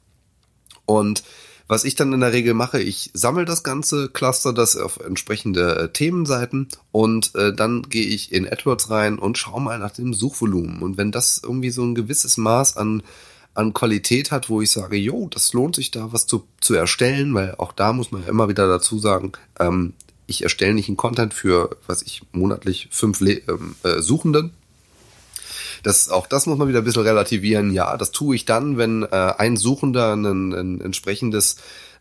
Und 0.86 1.24
was 1.70 1.86
ich 1.86 1.96
dann 1.96 2.12
in 2.12 2.20
der 2.20 2.34
Regel 2.34 2.54
mache, 2.54 2.82
ich 2.82 3.12
sammle 3.14 3.46
das 3.46 3.64
ganze, 3.64 4.10
cluster 4.10 4.52
das 4.52 4.76
auf 4.76 5.00
entsprechende 5.00 5.78
äh, 5.78 5.90
Themenseiten 5.94 6.68
und 6.92 7.34
äh, 7.36 7.54
dann 7.54 7.84
gehe 7.84 8.06
ich 8.06 8.34
in 8.34 8.46
AdWords 8.46 8.90
rein 8.90 9.18
und 9.18 9.38
schaue 9.38 9.62
mal 9.62 9.80
nach 9.80 9.92
dem 9.92 10.14
Suchvolumen. 10.14 10.82
Und 10.82 10.98
wenn 10.98 11.14
das 11.14 11.40
irgendwie 11.42 11.70
so 11.70 11.82
ein 11.84 11.96
gewisses 11.96 12.36
Maß 12.36 12.76
an 12.76 13.04
an 13.54 13.74
Qualität 13.74 14.32
hat, 14.32 14.50
wo 14.50 14.62
ich 14.62 14.72
sage, 14.72 14.96
jo, 14.96 15.28
das 15.30 15.54
lohnt 15.54 15.76
sich 15.76 15.92
da 15.92 16.14
was 16.14 16.26
zu, 16.26 16.48
zu 16.60 16.74
erstellen, 16.74 17.34
weil 17.34 17.56
auch 17.58 17.74
da 17.74 17.94
muss 17.94 18.12
man 18.12 18.24
ja 18.24 18.30
immer 18.30 18.48
wieder 18.50 18.68
dazu 18.68 18.98
sagen, 19.00 19.34
ähm, 19.60 19.94
ich 20.28 20.44
erstelle 20.44 20.74
nicht 20.74 20.88
einen 20.88 20.98
Content 20.98 21.34
für, 21.34 21.78
was 21.88 22.02
ich, 22.02 22.22
monatlich 22.32 22.88
fünf 22.92 23.20
Le 23.20 23.42
ähm, 23.48 23.76
äh, 23.84 24.02
Suchenden. 24.02 24.54
Das, 25.84 26.10
auch 26.10 26.28
das 26.28 26.46
muss 26.46 26.58
man 26.58 26.68
wieder 26.68 26.80
ein 26.80 26.86
bisschen 26.86 27.02
relativieren. 27.02 27.74
Ja, 27.74 27.98
das 27.98 28.12
tue 28.12 28.36
ich 28.36 28.46
dann, 28.46 28.78
wenn 28.78 29.04
äh, 29.04 29.34
ein 29.38 29.58
Suchender 29.58 30.16
ein, 30.16 30.54
ein 30.54 30.82
entsprechendes 30.82 31.58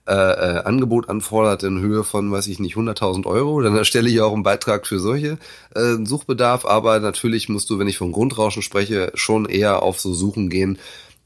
äh, 0.06 0.12
äh, 0.12 0.62
Angebot 0.64 1.08
anfordert 1.08 1.62
in 1.62 1.80
Höhe 1.80 2.04
von, 2.04 2.32
weiß 2.32 2.46
ich 2.46 2.58
nicht, 2.58 2.74
100.000 2.76 3.26
Euro, 3.26 3.60
dann 3.60 3.76
erstelle 3.76 4.08
ich 4.08 4.20
auch 4.20 4.32
einen 4.32 4.42
Beitrag 4.42 4.86
für 4.86 4.98
solche 4.98 5.38
äh, 5.74 5.96
Suchbedarf. 6.04 6.64
Aber 6.66 7.00
natürlich 7.00 7.48
musst 7.48 7.70
du, 7.70 7.78
wenn 7.78 7.88
ich 7.88 7.98
von 7.98 8.12
Grundrauschen 8.12 8.62
spreche, 8.62 9.12
schon 9.14 9.46
eher 9.46 9.82
auf 9.82 10.00
so 10.00 10.12
Suchen 10.12 10.48
gehen, 10.48 10.78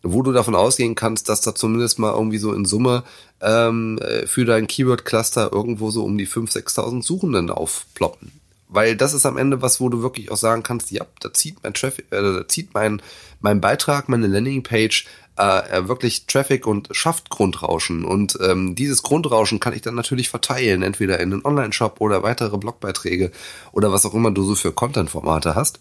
wo 0.04 0.22
du 0.22 0.32
davon 0.32 0.54
ausgehen 0.54 0.94
kannst, 0.94 1.28
dass 1.28 1.40
da 1.40 1.54
zumindest 1.54 1.98
mal 1.98 2.12
irgendwie 2.12 2.38
so 2.38 2.52
in 2.52 2.64
Summe 2.64 3.02
ähm, 3.40 3.98
äh, 3.98 4.26
für 4.26 4.44
dein 4.44 4.66
Keyword-Cluster 4.66 5.50
irgendwo 5.52 5.90
so 5.90 6.04
um 6.04 6.16
die 6.16 6.28
5.000, 6.28 6.64
6.000 6.64 7.02
Suchenden 7.02 7.50
aufploppen. 7.50 8.32
weil 8.68 8.96
das 8.96 9.14
ist 9.14 9.26
am 9.26 9.36
Ende 9.36 9.62
was, 9.62 9.80
wo 9.80 9.88
du 9.88 10.02
wirklich 10.02 10.30
auch 10.30 10.36
sagen 10.36 10.62
kannst, 10.62 10.90
ja, 10.90 11.06
da 11.20 11.32
zieht 11.32 11.62
mein 11.62 11.74
Traffic, 11.74 12.06
äh, 12.10 12.22
da 12.22 12.48
zieht 12.48 12.74
mein, 12.74 13.02
mein 13.40 13.60
Beitrag, 13.60 14.08
meine 14.08 14.26
Landingpage 14.26 15.06
äh, 15.36 15.88
wirklich 15.88 16.26
Traffic 16.26 16.66
und 16.66 16.88
schafft 16.92 17.30
Grundrauschen. 17.30 18.04
Und 18.04 18.38
ähm, 18.40 18.74
dieses 18.74 19.02
Grundrauschen 19.02 19.60
kann 19.60 19.74
ich 19.74 19.82
dann 19.82 19.94
natürlich 19.94 20.28
verteilen, 20.28 20.82
entweder 20.82 21.18
in 21.20 21.32
einen 21.32 21.44
Online-Shop 21.44 22.00
oder 22.00 22.22
weitere 22.22 22.56
Blogbeiträge 22.56 23.32
oder 23.72 23.92
was 23.92 24.06
auch 24.06 24.14
immer 24.14 24.30
du 24.30 24.44
so 24.44 24.54
für 24.54 24.72
Content-Formate 24.72 25.54
hast. 25.54 25.80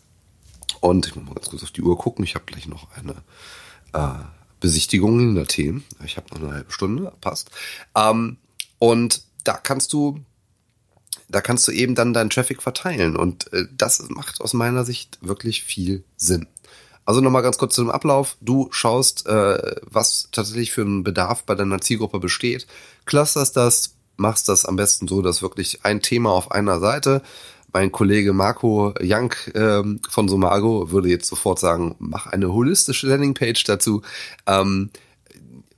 Und 0.81 1.07
ich 1.07 1.15
muss 1.15 1.25
mal 1.25 1.36
ganz 1.36 1.49
kurz 1.49 1.63
auf 1.63 1.71
die 1.71 1.81
Uhr 1.81 1.97
gucken. 1.97 2.25
Ich 2.25 2.36
habe 2.36 2.45
gleich 2.45 2.67
noch 2.67 2.88
eine 2.97 3.15
äh, 3.93 4.10
Besichtigung 4.60 5.19
in 5.19 5.36
der 5.36 5.47
Themen. 5.47 5.84
Ich 6.06 6.17
habe 6.17 6.27
noch 6.34 6.41
eine 6.41 6.53
halbe 6.53 6.71
Stunde, 6.71 7.12
passt. 7.21 7.51
Ähm, 7.95 8.38
und 8.79 9.23
da 9.43 9.53
kannst 9.53 9.93
du 9.93 10.19
da 11.29 11.41
kannst 11.41 11.67
du 11.67 11.71
eben 11.71 11.95
dann 11.95 12.13
deinen 12.13 12.29
Traffic 12.29 12.62
verteilen 12.62 13.15
und 13.15 13.51
äh, 13.53 13.65
das 13.75 14.08
macht 14.10 14.41
aus 14.41 14.53
meiner 14.53 14.86
Sicht 14.86 15.17
wirklich 15.21 15.63
viel 15.63 16.03
Sinn. 16.15 16.47
Also 17.06 17.21
nochmal 17.21 17.41
ganz 17.41 17.58
kurz 17.58 17.75
zum 17.75 17.89
Ablauf. 17.89 18.38
Du 18.39 18.69
schaust, 18.71 19.27
äh, 19.27 19.75
was 19.82 20.29
tatsächlich 20.32 20.71
für 20.71 20.84
ein 20.84 21.03
Bedarf 21.03 21.43
bei 21.43 21.56
deiner 21.56 21.82
Zielgruppe 21.82 22.19
besteht, 22.19 22.67
clusterst 23.06 23.58
das, 23.58 23.95
machst 24.15 24.47
das 24.47 24.65
am 24.65 24.75
besten 24.75 25.08
so, 25.08 25.21
dass 25.21 25.41
wirklich 25.41 25.84
ein 25.84 26.01
Thema 26.01 26.32
auf 26.32 26.51
einer 26.51 26.79
Seite. 26.79 27.21
Mein 27.73 27.91
Kollege 27.91 28.33
Marco 28.33 28.93
Jank 29.01 29.51
ähm, 29.55 29.99
von 30.07 30.29
Somago 30.29 30.91
würde 30.91 31.09
jetzt 31.09 31.27
sofort 31.27 31.59
sagen, 31.59 31.95
mach 31.97 32.27
eine 32.27 32.53
holistische 32.53 33.07
Landingpage 33.07 33.63
dazu. 33.63 34.03
Ähm, 34.45 34.91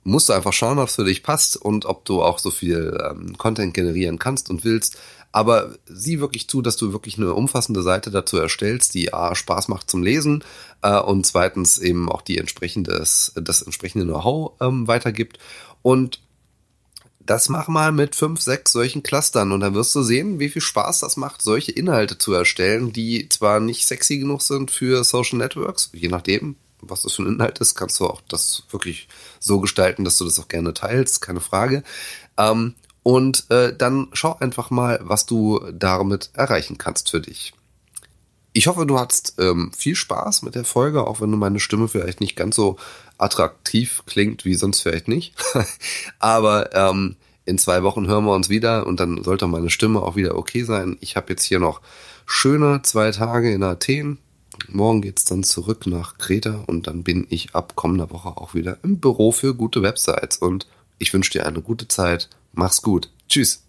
musst 0.04 0.28
du 0.28 0.34
einfach 0.34 0.52
schauen, 0.52 0.78
ob 0.78 0.88
es 0.88 0.94
für 0.94 1.04
dich 1.04 1.22
passt 1.22 1.56
und 1.56 1.86
ob 1.86 2.04
du 2.04 2.22
auch 2.22 2.38
so 2.38 2.50
viel 2.50 2.96
ähm, 3.02 3.36
Content 3.38 3.72
generieren 3.72 4.18
kannst 4.18 4.50
und 4.50 4.64
willst. 4.64 4.98
Aber 5.32 5.74
sieh 5.86 6.20
wirklich 6.20 6.48
zu, 6.48 6.62
dass 6.62 6.76
du 6.76 6.92
wirklich 6.92 7.16
eine 7.16 7.34
umfassende 7.34 7.82
Seite 7.82 8.10
dazu 8.10 8.38
erstellst, 8.38 8.94
die 8.94 9.12
A, 9.12 9.34
Spaß 9.34 9.68
macht 9.68 9.90
zum 9.90 10.02
Lesen 10.02 10.44
äh, 10.82 10.98
und 10.98 11.26
zweitens 11.26 11.78
eben 11.78 12.10
auch 12.10 12.22
die 12.22 12.38
entsprechendes, 12.38 13.32
das 13.34 13.62
entsprechende 13.62 14.04
Know-how 14.04 14.52
ähm, 14.60 14.86
weitergibt. 14.86 15.38
Und 15.82 16.20
das 17.26 17.48
mach 17.48 17.68
mal 17.68 17.92
mit 17.92 18.14
fünf, 18.14 18.40
sechs 18.40 18.72
solchen 18.72 19.02
Clustern 19.02 19.52
und 19.52 19.60
dann 19.60 19.74
wirst 19.74 19.94
du 19.94 20.02
sehen, 20.02 20.38
wie 20.38 20.48
viel 20.48 20.62
Spaß 20.62 21.00
das 21.00 21.16
macht, 21.16 21.42
solche 21.42 21.72
Inhalte 21.72 22.18
zu 22.18 22.32
erstellen, 22.32 22.92
die 22.92 23.28
zwar 23.28 23.60
nicht 23.60 23.86
sexy 23.86 24.18
genug 24.18 24.42
sind 24.42 24.70
für 24.70 25.04
Social 25.04 25.38
Networks, 25.38 25.90
je 25.92 26.08
nachdem, 26.08 26.56
was 26.80 27.02
das 27.02 27.14
für 27.14 27.22
ein 27.22 27.34
Inhalt 27.34 27.58
ist, 27.58 27.74
kannst 27.74 27.98
du 28.00 28.06
auch 28.06 28.22
das 28.28 28.62
wirklich 28.70 29.08
so 29.40 29.60
gestalten, 29.60 30.04
dass 30.04 30.18
du 30.18 30.24
das 30.24 30.38
auch 30.38 30.48
gerne 30.48 30.72
teilst, 30.72 31.20
keine 31.20 31.40
Frage. 31.40 31.82
Ähm, 32.38 32.74
und 33.02 33.50
äh, 33.50 33.74
dann 33.76 34.08
schau 34.12 34.36
einfach 34.38 34.70
mal, 34.70 35.00
was 35.02 35.26
du 35.26 35.60
damit 35.72 36.30
erreichen 36.34 36.78
kannst 36.78 37.10
für 37.10 37.20
dich. 37.20 37.54
Ich 38.52 38.68
hoffe, 38.68 38.86
du 38.86 38.98
hattest 38.98 39.34
ähm, 39.38 39.70
viel 39.76 39.94
Spaß 39.94 40.42
mit 40.42 40.54
der 40.54 40.64
Folge, 40.64 41.06
auch 41.06 41.20
wenn 41.20 41.30
du 41.30 41.36
meine 41.36 41.60
Stimme 41.60 41.88
vielleicht 41.88 42.20
nicht 42.20 42.36
ganz 42.36 42.56
so 42.56 42.78
attraktiv 43.18 44.02
klingt 44.06 44.44
wie 44.44 44.54
sonst 44.54 44.80
vielleicht 44.80 45.08
nicht. 45.08 45.34
Aber 46.18 46.74
ähm, 46.74 47.16
in 47.44 47.58
zwei 47.58 47.82
Wochen 47.82 48.06
hören 48.06 48.24
wir 48.24 48.34
uns 48.34 48.48
wieder 48.48 48.86
und 48.86 49.00
dann 49.00 49.22
sollte 49.22 49.46
meine 49.46 49.70
Stimme 49.70 50.02
auch 50.02 50.16
wieder 50.16 50.36
okay 50.36 50.64
sein. 50.64 50.96
Ich 51.00 51.16
habe 51.16 51.30
jetzt 51.30 51.44
hier 51.44 51.60
noch 51.60 51.80
schöne 52.26 52.82
zwei 52.82 53.10
Tage 53.12 53.52
in 53.52 53.62
Athen. 53.62 54.18
Morgen 54.68 55.02
geht's 55.02 55.24
dann 55.24 55.44
zurück 55.44 55.86
nach 55.86 56.18
Kreta 56.18 56.64
und 56.66 56.86
dann 56.86 57.04
bin 57.04 57.26
ich 57.28 57.54
ab 57.54 57.76
kommender 57.76 58.10
Woche 58.10 58.28
auch 58.28 58.54
wieder 58.54 58.78
im 58.82 58.98
Büro 59.00 59.30
für 59.32 59.54
gute 59.54 59.82
Websites. 59.82 60.38
Und 60.38 60.66
ich 60.98 61.12
wünsche 61.12 61.32
dir 61.32 61.46
eine 61.46 61.60
gute 61.60 61.88
Zeit 61.88 62.28
Mach's 62.52 62.80
gut. 62.80 63.10
Tschüss. 63.28 63.65